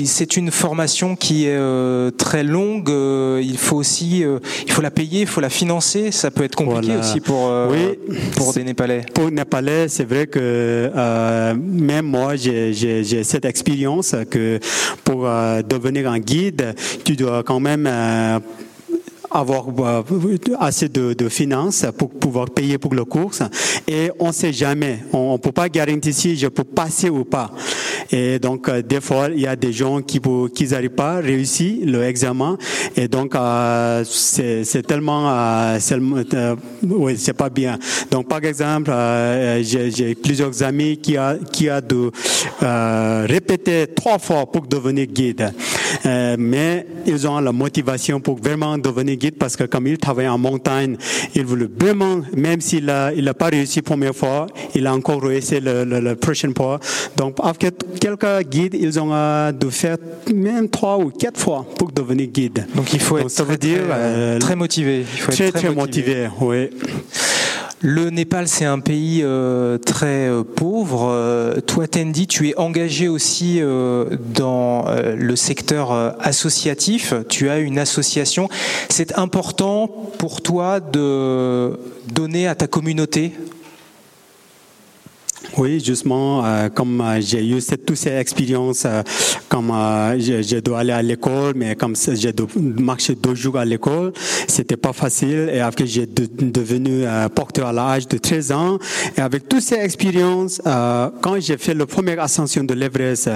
[0.06, 2.90] C'est une formation qui est très longue.
[2.90, 4.24] il faut aussi,
[4.66, 6.12] il faut la payer, il faut la financer.
[6.12, 7.00] Ça peut être compliqué voilà.
[7.00, 8.00] aussi pour oui,
[8.36, 9.06] pour des Népalais.
[9.14, 10.92] Pour Népalais, c'est vrai que
[11.56, 14.60] même moi, j'ai cette expérience que
[15.04, 17.88] pour devenir un guide, tu dois quand même
[19.32, 20.04] avoir euh,
[20.60, 23.44] assez de, finances pour pouvoir payer pour le course
[23.88, 25.00] et on sait jamais.
[25.12, 27.52] On, ne peut pas garantir si je peux passer ou pas.
[28.12, 30.22] Et donc euh, des fois il y a des gens qui
[30.54, 32.58] qui n'arrivent pas à réussir le examen.
[32.96, 35.80] Et donc euh, c'est tellement euh,
[36.34, 37.78] euh, oui c'est pas bien.
[38.12, 38.92] Donc par exemple
[39.62, 42.12] j'ai plusieurs amis qui a qui a de
[43.28, 45.54] répéter trois fois pour devenir guide.
[46.06, 50.38] Mais ils ont la motivation pour vraiment devenir guide parce que comme il travaille en
[50.38, 50.98] montagne,
[51.36, 54.94] il voulait vraiment, même s'il a, il a pas réussi la première fois, il a
[54.94, 56.80] encore réussi le, le, le prochaine fois.
[57.16, 59.98] Donc, après quelques guides, ils ont euh, de faire
[60.34, 62.66] même trois ou quatre fois pour devenir guide.
[62.76, 65.00] Donc, il faut être ça très, veut dire, très, euh, très motivé.
[65.00, 66.28] Il faut très, être très, très motivé.
[66.28, 66.70] motivé oui.
[67.82, 71.10] Le Népal, c'est un pays euh, très euh, pauvre.
[71.12, 77.14] Euh, toi, Tendi, tu es engagé aussi euh, dans le secteur associatif.
[77.30, 78.50] Tu as une association.
[78.90, 81.80] C'est important pour toi de
[82.12, 83.34] donner à ta communauté
[85.56, 89.02] oui, justement, euh, comme euh, j'ai eu toutes ces expériences, euh,
[89.50, 89.72] comme
[90.20, 94.12] je, je, dois aller à l'école, mais comme j'ai marché deux jours à l'école,
[94.48, 95.50] c'était pas facile.
[95.54, 98.78] Et après, j'ai de, devenu porteur à l'âge de 13 ans.
[99.18, 103.30] Et avec toutes ces expériences, quand j'ai fait la première ascension de l'Everest,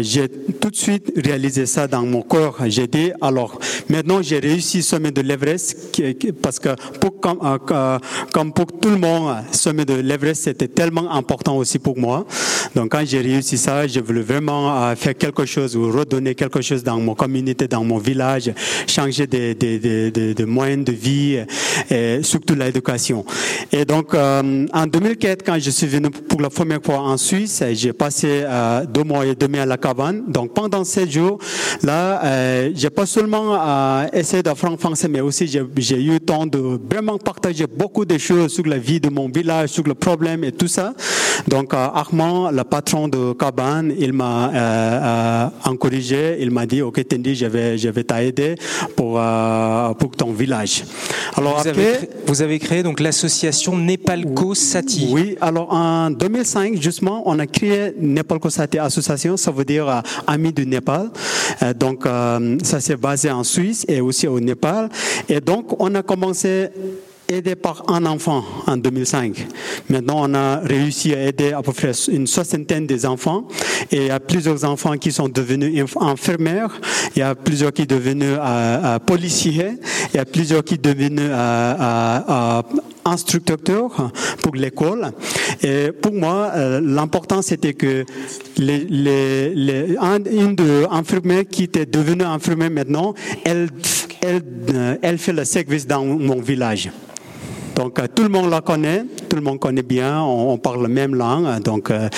[0.00, 2.58] j'ai tout de suite réalisé ça dans mon corps.
[2.66, 3.58] J'ai dit, alors,
[3.88, 5.98] maintenant, j'ai réussi sommet de l'Everest,
[6.40, 6.70] parce que
[7.00, 12.26] pour, comme, pour tout le monde, sommet de l'Everest, c'était tellement important aussi pour moi.
[12.74, 16.82] Donc quand j'ai réussi ça, je voulais vraiment faire quelque chose ou redonner quelque chose
[16.82, 18.52] dans mon communauté, dans mon village,
[18.86, 21.38] changer des, moyens de vie
[21.90, 23.24] et surtout l'éducation.
[23.72, 27.62] Et donc euh, en 2004, quand je suis venu pour la première fois en Suisse,
[27.72, 30.24] j'ai passé euh, deux mois et demi à la cabane.
[30.28, 31.38] Donc pendant sept jours,
[31.82, 36.46] là, euh, j'ai pas seulement euh, essayé d'apprendre français, mais aussi j'ai eu le temps
[36.46, 36.58] de
[36.90, 40.52] vraiment partager beaucoup de choses sur la vie de mon village, sur le problème et
[40.52, 40.94] tout ça.
[41.48, 46.82] Donc euh, Armand, le patron de cabane, il m'a euh, euh, encouragé, il m'a dit
[46.82, 48.56] OK Tendi, je vais je vais t'aider
[48.96, 49.20] pour
[49.98, 50.84] pour ton village.
[51.36, 55.08] Alors vous, après, avez créé, vous avez créé donc l'association Nepalco Sati.
[55.10, 60.52] Oui, alors en 2005 justement, on a créé Nepalco Sati association, ça veut dire amis
[60.52, 61.10] du Népal.
[61.78, 62.04] Donc
[62.62, 64.88] ça s'est basé en Suisse et aussi au Népal
[65.28, 66.68] et donc on a commencé
[67.28, 69.46] aidé par un enfant en 2005.
[69.88, 73.48] Maintenant, on a réussi à aider à peu près une soixantaine des enfants
[73.90, 76.80] et il y a plusieurs enfants qui sont devenus infirmières,
[77.14, 79.72] il y a plusieurs qui sont devenus euh, policiers,
[80.12, 81.30] il y a plusieurs qui sont devenus
[83.04, 84.10] instructeurs
[84.42, 85.12] pour l'école.
[85.62, 88.04] Et pour moi, l'important c'était que
[88.56, 89.96] les, les, les,
[90.30, 93.14] une de infirmières qui était devenue infirmière maintenant,
[93.44, 93.68] elle,
[94.20, 96.90] elle, elle fait le service dans mon village.
[97.76, 101.14] Donc tout le monde la connaît, tout le monde connaît bien, on, parle la même
[101.14, 101.62] langue.
[101.62, 102.08] Donc euh,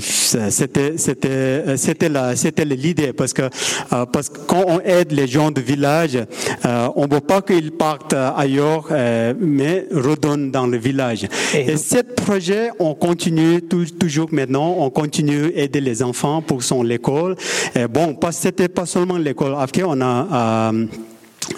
[0.00, 5.26] c'était c'était c'était la c'était l'idée parce que euh, parce que quand on aide les
[5.26, 6.16] gens du village,
[6.64, 11.26] euh, on veut pas qu'ils partent ailleurs, euh, mais redonnent dans le village.
[11.54, 16.88] Et, ce projet, on continue toujours maintenant, on continue à aider les enfants pour son
[16.88, 17.36] école.
[17.74, 19.54] Et bon, pas c'était pas seulement l'école.
[19.58, 20.72] Après, on a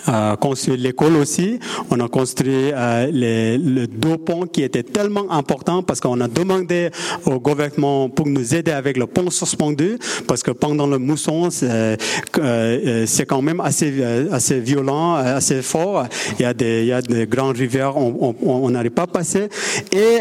[0.09, 1.59] euh, construit l'école aussi.
[1.91, 6.91] On a construit euh, le deux ponts qui était tellement important parce qu'on a demandé
[7.25, 11.99] au gouvernement pour nous aider avec le pont suspendu parce que pendant le mousson, c'est
[12.39, 14.03] euh, quand même assez,
[14.33, 16.07] assez violent, assez fort.
[16.39, 19.49] Il y a des, il y a des grandes rivières, on n'arrive pas à passer.
[19.93, 20.19] Et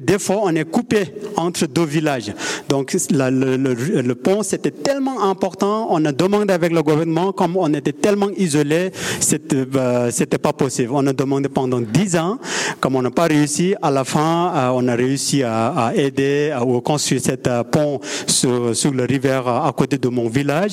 [0.00, 1.04] des fois, on est coupé
[1.36, 2.32] entre deux villages.
[2.68, 5.88] Donc, le, le, le, pont, c'était tellement important.
[5.90, 8.90] On a demandé avec le gouvernement, comme on était tellement isolé,
[9.20, 10.90] c'était euh, c'était pas possible.
[10.92, 12.38] On a demandé pendant dix ans,
[12.80, 16.52] comme on n'a pas réussi, à la fin, euh, on a réussi à, à aider
[16.54, 20.72] à construire cet euh, pont sur, sur le rivière à côté de mon village.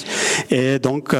[0.50, 1.16] Et donc,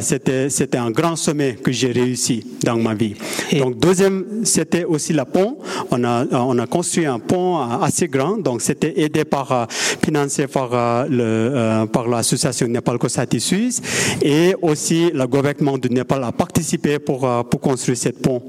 [0.00, 3.14] c'était c'était un grand sommet que j'ai réussi dans ma vie.
[3.58, 5.58] Donc, deuxième, c'était aussi la pont.
[5.90, 8.38] On a on a construit un pont assez grand.
[8.38, 9.66] Donc, c'était aidé par
[10.02, 13.80] financé par le par l'association Népal Kosati Suisse
[14.22, 18.42] et aussi le gouvernement du Népal a participé pour, euh, pour construire cette pont.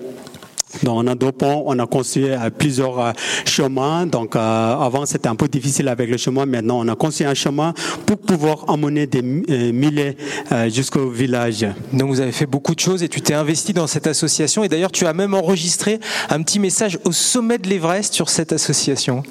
[0.83, 3.11] Donc, on a deux ponts, on a construit euh, plusieurs euh,
[3.45, 4.05] chemins.
[4.05, 6.45] Donc, avant, c'était un peu difficile avec le chemin.
[6.45, 7.73] Maintenant, on a construit un chemin
[8.05, 10.17] pour pouvoir emmener des milliers
[10.67, 11.65] jusqu'au village.
[11.93, 14.63] Donc, vous avez fait beaucoup de choses et tu t'es investi dans cette association.
[14.63, 18.51] Et d'ailleurs, tu as même enregistré un petit message au sommet de l'Everest sur cette
[18.51, 19.23] association.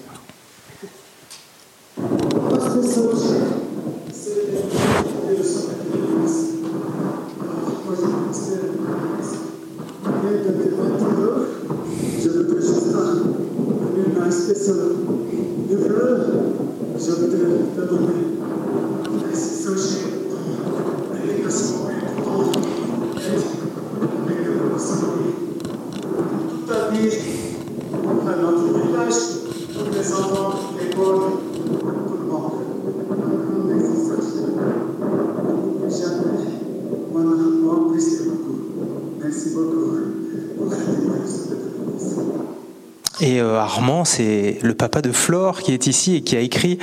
[43.25, 46.79] Et euh, Armand, c'est le papa de Flore qui est ici et qui a écrit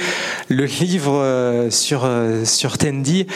[0.50, 3.28] le livre euh, sur euh, sur Tendi.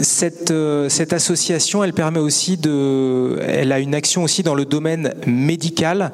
[0.00, 0.54] cette
[0.88, 6.12] cette association, elle permet aussi de, elle a une action aussi dans le domaine médical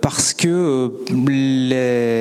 [0.00, 0.92] parce que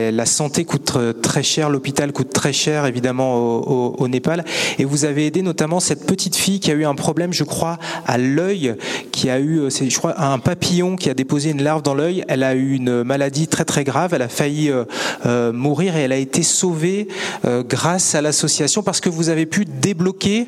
[0.10, 4.43] la santé coûte très cher, l'hôpital coûte très cher évidemment au, au, Népal.
[4.80, 7.78] Et vous avez aidé notamment cette petite fille qui a eu un problème, je crois,
[8.05, 8.76] à l'œil,
[9.12, 12.26] qui a eu, je crois, un papillon qui a déposé une larve dans l'œil.
[12.28, 14.14] Elle a eu une maladie très très grave.
[14.14, 14.86] Elle a failli euh,
[15.26, 17.08] euh, mourir et elle a été sauvée
[17.45, 20.48] euh, grâce à l'association parce que vous avez pu débloquer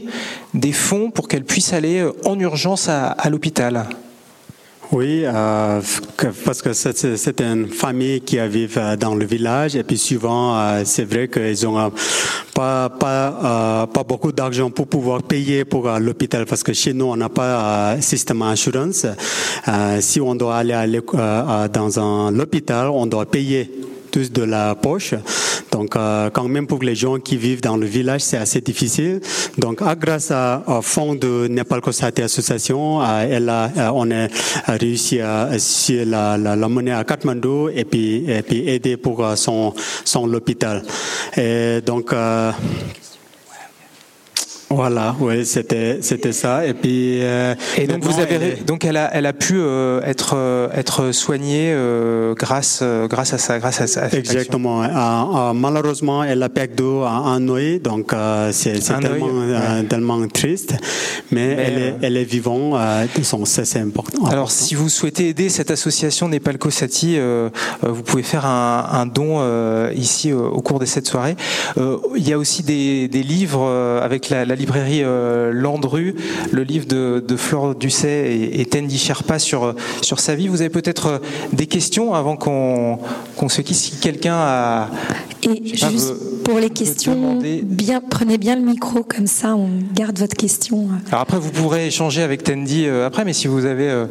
[0.54, 3.86] des fonds pour qu'elle puisse aller en urgence à, l'hôpital.
[4.92, 5.24] Oui,
[6.46, 8.68] parce que c'est une famille qui vit
[9.00, 11.92] dans le village et puis souvent c'est vrai qu'ils ont
[12.56, 17.16] pas pas pas beaucoup d'argent pour pouvoir payer pour l'hôpital parce que chez nous on
[17.16, 19.06] n'a pas un système d'assurance.
[20.00, 23.70] si on doit aller à dans un hôpital, on doit payer
[24.10, 25.14] tous de la poche.
[25.72, 29.22] Donc, euh, quand même pour les gens qui vivent dans le village, c'est assez difficile.
[29.58, 34.28] Donc, grâce à, au fonds de Nepal Kosati Association, euh, elle a, euh, on a
[34.68, 35.50] réussi à
[36.06, 40.84] la, la, la monnaie à Kathmandu et puis, et puis aider pour son, son l'hôpital.
[41.38, 42.14] Et donc,
[44.72, 46.66] voilà, oui, c'était c'était ça.
[46.66, 50.00] Et puis euh, et donc vous avez elle donc elle a elle a pu euh,
[50.04, 54.08] être euh, être soignée euh, grâce grâce à ça grâce à ça.
[54.12, 54.84] Exactement.
[55.54, 58.14] malheureusement, elle a perdu un œil, donc
[58.52, 60.76] c'est tellement tellement triste.
[61.32, 62.80] Mais, elle est elle est vivante,
[63.46, 64.26] c'est important.
[64.26, 67.18] Alors si vous souhaitez aider cette association Népal Kosati,
[67.82, 69.42] vous pouvez faire un, un don
[69.94, 71.36] ici au cours de cette soirée.
[72.16, 73.68] il y a aussi des, des livres
[74.04, 75.04] avec la, la librairie
[75.52, 76.16] Landru,
[76.52, 80.48] le livre de, de Flore Dusset et, et Tendi Sherpa sur, sur sa vie.
[80.48, 81.22] Vous avez peut-être
[81.54, 83.00] des questions avant qu'on
[83.50, 84.90] se quitte Si quelqu'un a.
[85.44, 90.36] Et juste pour les questions, bien, prenez bien le micro, comme ça on garde votre
[90.36, 90.90] question.
[91.08, 94.06] Alors après, vous pourrez échanger avec Tendi après, mais si vous avez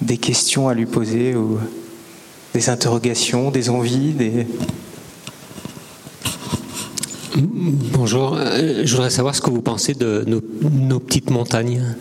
[0.00, 1.58] des questions à lui poser ou
[2.54, 4.46] des interrogations, des envies, des...
[7.34, 11.82] Bonjour, euh, je voudrais savoir ce que vous pensez de nos, petites montagnes.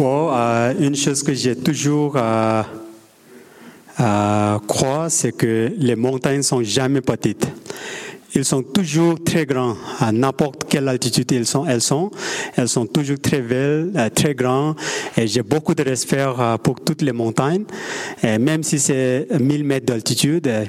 [0.00, 2.62] Oh, euh, une chose que j'ai toujours euh,
[4.68, 7.48] croire, c'est que les montagnes sont jamais petites
[8.34, 9.76] ils sont toujours très grands.
[9.98, 11.66] À n'importe quelle altitude elles sont,
[12.56, 14.74] elles sont toujours très belles, euh, très grands.
[15.16, 17.64] Et j'ai beaucoup de respect euh, pour toutes les montagnes.
[18.22, 20.64] Même si c'est 1000 mètres d'altitude, euh,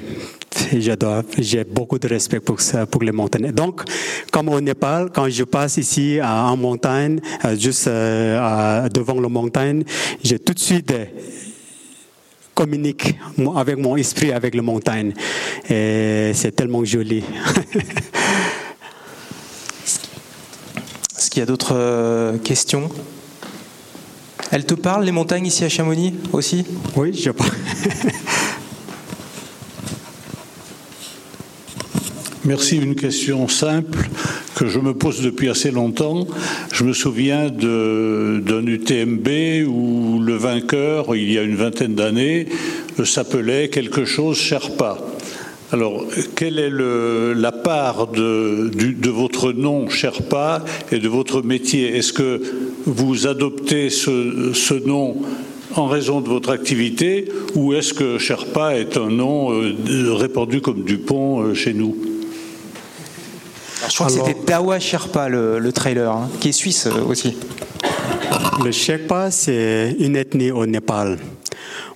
[1.38, 3.52] j'ai beaucoup de respect pour ça, pour les montagnes.
[3.52, 3.82] Donc,
[4.30, 7.20] comme au Népal, quand je passe ici en montagne,
[7.58, 9.84] juste devant la montagne,
[10.22, 10.92] j'ai tout de suite
[12.54, 13.14] communique
[13.56, 15.14] avec mon esprit, avec la montagne.
[15.68, 17.24] Et c'est tellement joli.
[21.16, 22.90] Est-ce qu'il y a d'autres euh, questions?
[24.50, 26.66] Elles te parlent, les montagnes ici à Chamonix aussi?
[26.96, 27.50] Oui, je parle.
[32.46, 32.78] Merci.
[32.78, 33.98] Une question simple
[34.54, 36.26] que je me pose depuis assez longtemps.
[36.72, 39.28] Je me souviens d'un UTMB
[39.68, 42.46] où le vainqueur, il y a une vingtaine d'années,
[43.04, 44.98] s'appelait quelque chose Sherpa.
[45.70, 51.94] Alors, quelle est la part de, de, votre nom Sherpa et de votre métier?
[51.96, 52.40] Est-ce que
[52.86, 55.16] vous adoptez ce, ce, nom
[55.76, 59.74] en raison de votre activité ou est-ce que Sherpa est un nom euh,
[60.14, 61.96] répandu comme Dupont euh, chez nous?
[63.88, 67.36] Je crois que c'était Dawa Sherpa, le, trailer, hein, qui est suisse euh, aussi.
[68.64, 71.18] Le Sherpa, c'est une ethnie au Népal.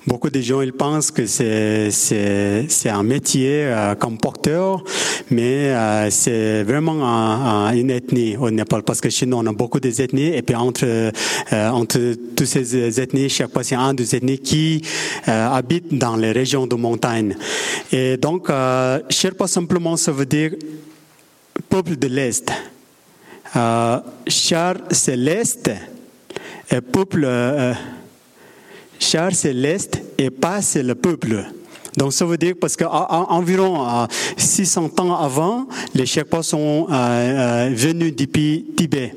[0.07, 4.85] Beaucoup de gens ils pensent que c'est c'est un métier euh, comme porteur,
[5.31, 9.81] mais euh, c'est vraiment une ethnie au Népal parce que chez nous on a beaucoup
[9.81, 11.11] d'ethnies et puis entre
[11.53, 11.99] entre
[12.37, 14.83] toutes ces ethnies, chaque fois c'est un des ethnies qui
[15.27, 17.35] habitent dans les régions de montagne.
[17.91, 18.49] Et donc
[19.09, 20.51] Sherpa simplement ça veut dire
[21.75, 22.53] peuple de l'Est.
[23.57, 23.99] Euh,
[24.29, 25.73] char, c'est l'Est.
[26.71, 27.75] Et peuple, euh,
[29.01, 29.31] char.
[30.17, 31.45] Et pas, c'est le peuple.
[31.97, 34.07] Donc ça veut dire parce qu'environ
[34.37, 39.13] 600 ans avant, les Sherpas sont euh, venus depuis Tibet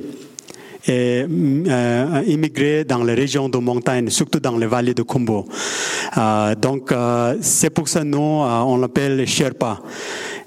[0.88, 5.46] et euh, immigrés dans les régions de montagne, surtout dans les vallées de Kumbo.
[6.60, 6.92] donc
[7.42, 9.80] c'est pour ça nous on l'appelle Sherpa.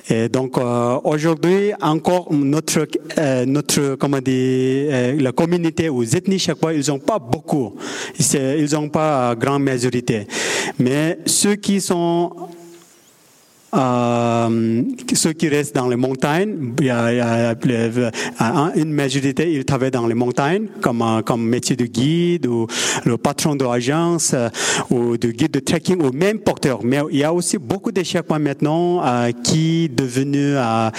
[0.09, 2.86] Et donc euh, aujourd'hui encore notre
[3.18, 7.74] euh, notre comment dire euh, la communauté aux ethnies chaque fois ils ont pas beaucoup.
[8.18, 10.27] Ils ont pas grande majorité.
[10.78, 12.32] Mais ceux qui sont
[13.74, 14.82] euh,
[15.14, 17.55] ceux qui restent dans les montagnes, il y a,
[18.38, 22.66] a une majorité, ils travaillent dans les montagnes comme, comme métier de guide ou
[23.05, 24.48] le patron de l'agence euh,
[24.90, 26.80] ou de guide de trekking ou même porteur.
[26.82, 30.90] Mais il y a aussi beaucoup de chefs maintenant euh, qui devenus euh,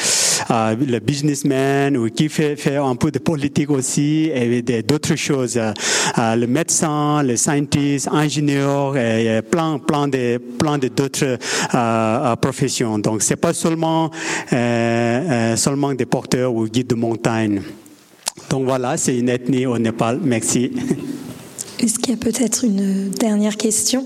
[0.50, 5.58] euh, le businessman ou qui fait, fait un peu de politique aussi et d'autres choses.
[5.58, 11.38] Euh, le médecin, le scientist, ingénieur, et plein, plein de, plein de d'autres
[11.74, 13.00] euh, professions.
[13.00, 14.12] Donc c'est pas seulement
[15.56, 17.62] seulement des porteurs ou guides de montagne.
[18.50, 20.20] Donc voilà, c'est une ethnie au Népal.
[20.22, 20.72] Merci.
[21.80, 24.06] Est-ce qu'il y a peut-être une dernière question?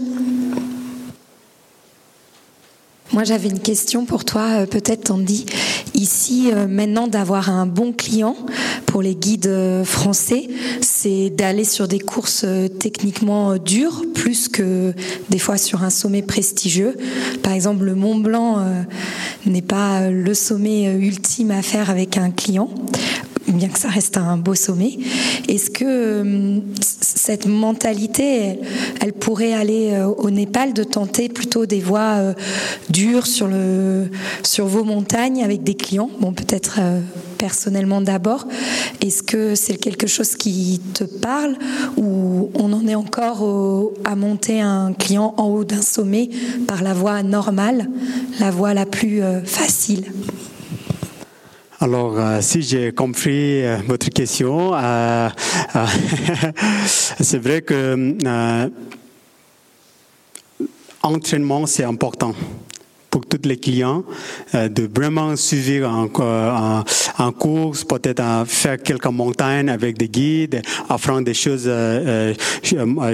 [3.16, 5.46] Moi, j'avais une question pour toi, euh, peut-être, Tandy.
[5.94, 8.36] Ici, euh, maintenant, d'avoir un bon client
[8.88, 10.50] pour les guides euh, français,
[10.82, 12.46] c'est d'aller sur des courses
[12.78, 14.94] techniquement dures, plus que
[15.30, 16.98] des fois sur un sommet prestigieux.
[17.42, 18.58] Par exemple, le Mont Blanc
[19.46, 22.70] n'est pas le sommet ultime à faire avec un client
[23.52, 24.98] bien que ça reste un beau sommet.
[25.48, 28.60] Est-ce que euh, cette mentalité,
[29.02, 32.34] elle, pourrait aller euh, au Népal de tenter plutôt des voies euh,
[32.90, 33.48] dures sur,
[34.66, 36.10] vos montagnes avec des clients?
[36.20, 36.80] Bon, peut-être
[37.38, 38.48] personnellement d'abord.
[39.02, 41.56] Est-ce que c'est quelque chose qui te parle
[41.98, 43.46] ou on en est encore
[44.06, 46.30] à monter un client en haut d'un sommet
[46.68, 47.90] par la voie normale,
[48.40, 50.06] la voie la plus facile?
[51.86, 55.30] Alors, euh, si j'ai compris euh, votre question, euh,
[56.88, 58.16] c'est vrai que
[61.04, 62.34] entraînement, c'est important
[63.16, 64.04] pour tous les clients,
[64.54, 66.84] de vraiment suivre en,
[67.18, 71.72] en course, peut-être faire quelques montagnes avec des guides, apprendre des choses,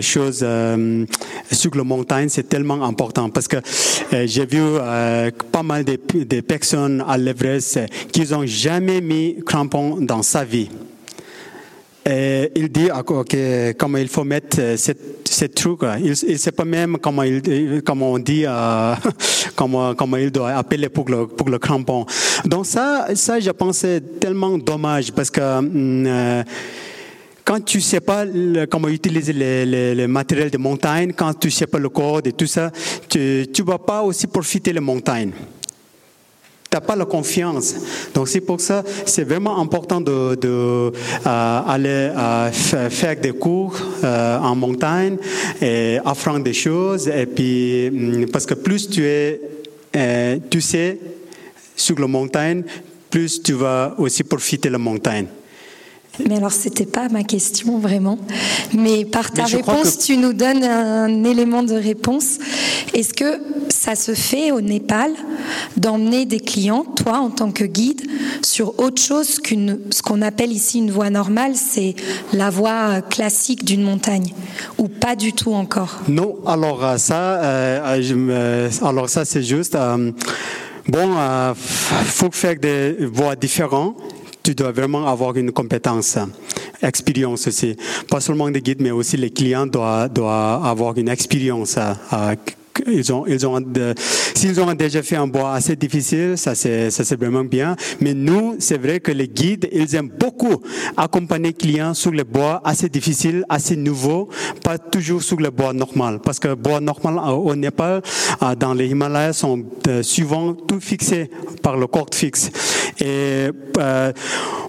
[0.02, 0.46] choses
[1.52, 3.58] sur la montagne, c'est tellement important parce que
[4.26, 4.64] j'ai vu
[5.52, 10.70] pas mal de, de personnes à l'Everest qui n'ont jamais mis crampons dans sa vie.
[12.04, 15.82] Et il dit okay, comment il faut mettre cette, cette truc.
[16.00, 18.96] Il ne sait pas même comment, il, comment on dit, euh,
[19.56, 22.06] comment, comment il doit appeler pour le, pour le crampon.
[22.46, 26.44] Donc ça, ça, je pense, c'est tellement dommage parce que euh,
[27.46, 31.52] quand tu sais pas le, comment utiliser les, les, les, matériels de montagne, quand tu
[31.52, 32.72] sais pas le code et tout ça,
[33.10, 35.61] tu ne vas pas aussi profiter des montagnes tu
[36.74, 37.76] n'as pas la confiance.
[38.14, 40.92] Donc c'est pour ça, c'est vraiment important de, de euh,
[41.26, 45.18] aller euh, faire des cours euh, en montagne
[45.62, 47.08] et apprendre des choses.
[47.08, 49.42] Et puis hum, parce que plus tu es,
[49.96, 50.98] euh, tu sais
[51.76, 52.64] sur la montagne,
[53.10, 55.28] plus tu vas aussi profiter de la montagne.
[56.28, 58.18] Mais alors, c'était pas ma question vraiment.
[58.74, 60.04] Mais par ta réponse, que...
[60.04, 62.38] tu nous donnes un élément de réponse.
[62.94, 63.40] Est-ce que
[63.70, 65.12] ça se fait au Népal
[65.78, 68.02] d'emmener des clients, toi en tant que guide,
[68.44, 71.96] sur autre chose qu'une, ce qu'on appelle ici une voie normale, c'est
[72.34, 74.34] la voie classique d'une montagne,
[74.78, 76.02] ou pas du tout encore?
[76.08, 76.36] Non.
[76.46, 79.76] Alors euh, ça, euh, me, alors ça c'est juste.
[79.76, 80.12] Euh,
[80.88, 83.96] bon, il euh, faut faire des voies différentes
[84.44, 86.18] tu dois vraiment avoir une compétence,
[86.82, 87.76] expérience aussi.
[88.10, 91.78] Pas seulement des guides, mais aussi les clients doivent, doivent avoir une expérience
[92.88, 93.66] ils ont, ont,
[94.36, 97.76] s'ils ont déjà fait un bois assez difficile, ça c'est, vraiment bien.
[98.00, 100.62] Mais nous, c'est vrai que les guides, ils aiment beaucoup
[100.98, 104.30] accompagner clients sur les bois assez difficiles, assez nouveaux,
[104.64, 106.20] pas toujours sur le bois normal.
[106.24, 108.02] Parce que bois normal au Népal,
[108.60, 111.30] dans les Himalayas, sont euh, souvent tout fixés
[111.62, 112.50] par le corde fixe.
[113.00, 114.12] Et euh,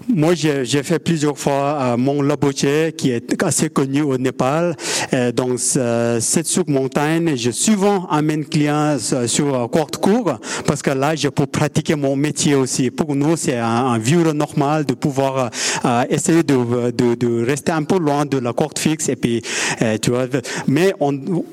[0.07, 2.65] moi, j'ai, fait plusieurs fois euh, mon Laboche,
[2.97, 4.75] qui est assez connu au Népal.
[5.11, 8.97] Et donc, euh, cette sous-montagne, je souvent amène clients
[9.27, 12.91] sur courte cours parce que là, je peux pratiquer mon métier aussi.
[12.91, 15.49] Pour nous, c'est un, vieux normal de pouvoir
[15.85, 19.41] euh, essayer de, de, rester un peu loin de la courte fixe et puis,
[19.81, 20.25] euh, tu vois,
[20.67, 20.93] mais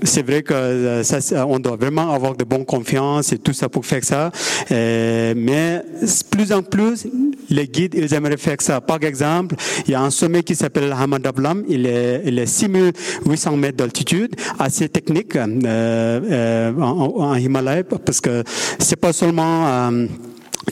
[0.03, 3.69] c'est vrai que euh, ça, on doit vraiment avoir de bonnes confiance et tout ça
[3.69, 4.31] pour faire ça.
[4.71, 5.83] Euh, mais
[6.31, 7.07] plus en plus,
[7.49, 8.81] les guides, ils aimeraient faire ça.
[8.81, 9.57] Par exemple,
[9.87, 11.65] il y a un sommet qui s'appelle Hamadablam.
[11.69, 15.35] Il est, il est 6800 mètres d'altitude, assez technique.
[15.37, 18.43] Euh, euh, en, en, Himalaya parce que
[18.79, 20.07] c'est pas seulement euh,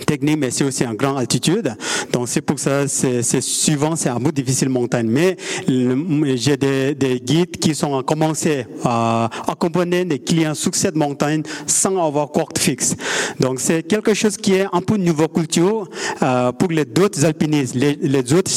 [0.04, 1.74] technique, mais c'est aussi en grande altitude.
[2.12, 5.08] Donc c'est pour ça, c'est souvent c'est un peu difficile montagne.
[5.08, 11.42] Mais j'ai des, des, guides qui sont commencé à accompagner des clients sur cette montagne
[11.66, 12.96] sans avoir corde fixe.
[13.40, 15.88] Donc c'est quelque chose qui est un peu nouvelle culture
[16.22, 17.74] euh, pour les autres alpinistes.
[17.74, 18.50] Les, les autres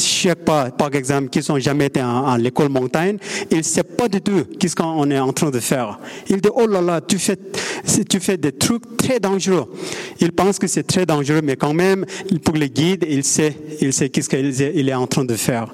[0.45, 3.17] pas par exemple, qui sont jamais été en, l'école montagne,
[3.49, 5.99] ils ne savent pas du tout qu'est-ce qu'on est en train de faire.
[6.29, 7.37] Ils disent oh là là, tu fais
[8.09, 9.71] tu fais des trucs très dangereux.
[10.19, 12.05] Ils pensent que c'est très dangereux mais quand même,
[12.43, 15.71] pour les guides, il sait, il sait qu'est-ce qu'il est en train de faire.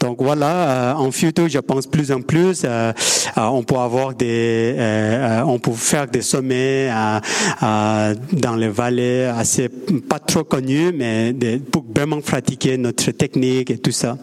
[0.00, 2.92] Donc voilà, euh, en futur, je pense plus en plus, euh,
[3.38, 4.74] euh, on peut avoir des,
[5.46, 6.90] on peut faire des sommets
[7.60, 11.34] dans les vallées assez pas trop connus, mais
[11.70, 14.16] pour vraiment pratiquer notre technique et tout ça.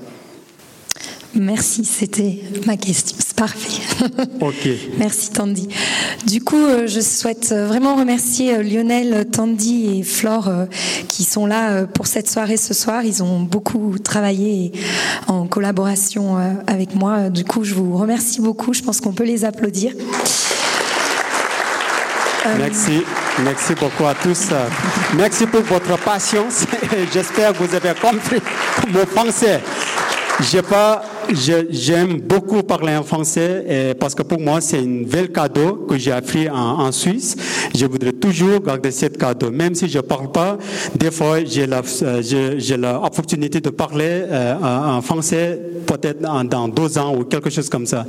[1.35, 3.15] Merci, c'était ma question.
[3.19, 3.81] C'est parfait.
[4.41, 4.69] Ok.
[4.97, 5.67] Merci Tandy.
[6.25, 10.65] Du coup, euh, je souhaite vraiment remercier euh, Lionel, Tandy et Flore euh,
[11.07, 13.03] qui sont là pour cette soirée ce soir.
[13.03, 14.71] Ils ont beaucoup travaillé
[15.27, 16.37] en collaboration
[16.67, 17.29] avec moi.
[17.29, 18.73] Du coup, je vous remercie beaucoup.
[18.73, 19.93] Je pense qu'on peut les applaudir.
[22.57, 23.03] Merci,
[23.43, 24.47] merci beaucoup à tous.
[25.15, 26.65] Merci pour votre patience.
[27.13, 28.41] J'espère que vous avez compris
[28.91, 29.61] mon français.
[30.49, 35.31] J'ai pas J'aime beaucoup parler en français et parce que pour moi, c'est un bel
[35.31, 37.35] cadeau que j'ai appris en, en, Suisse.
[37.75, 39.51] Je voudrais toujours garder ce cadeau.
[39.51, 40.57] Même si je parle pas,
[40.95, 47.49] des fois, j'ai l'opportunité de parler euh, en français peut-être dans deux ans ou quelque
[47.49, 48.05] chose comme ça.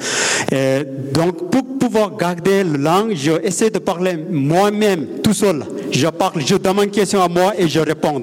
[0.52, 5.64] Et donc, pour pouvoir garder la langue, j'essaie de parler moi-même, tout seul.
[5.90, 8.22] Je parle, je demande une question à moi et je réponds.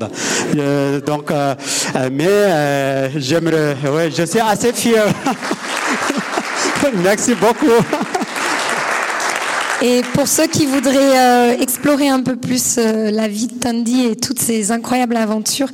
[0.55, 1.55] Euh, donc, euh,
[2.11, 4.86] mais euh, j'aimerais, ouais, je suis assez fier
[7.03, 8.07] Merci beaucoup.
[9.83, 14.05] Et pour ceux qui voudraient euh, explorer un peu plus euh, la vie de Tandy
[14.05, 15.69] et toutes ces incroyables aventures,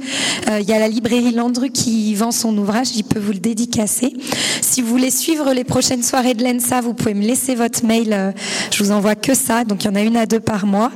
[0.49, 3.39] euh, il y a la librairie Landru qui vend son ouvrage, il peut vous le
[3.39, 4.13] dédicacer.
[4.61, 8.33] Si vous voulez suivre les prochaines soirées de l'ENSA, vous pouvez me laisser votre mail,
[8.71, 10.91] je vous envoie que ça, donc il y en a une à deux par mois.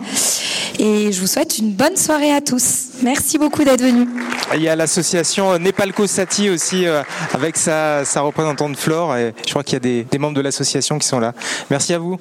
[0.77, 2.88] Et je vous souhaite une bonne soirée à tous.
[3.03, 4.07] Merci beaucoup d'être venus.
[4.53, 6.85] Il y a l'association Nepalco Sati aussi
[7.34, 9.15] avec sa, représentante Flore.
[9.15, 11.34] Et je crois qu'il y a des membres de l'association qui sont là.
[11.69, 12.17] Merci à vous.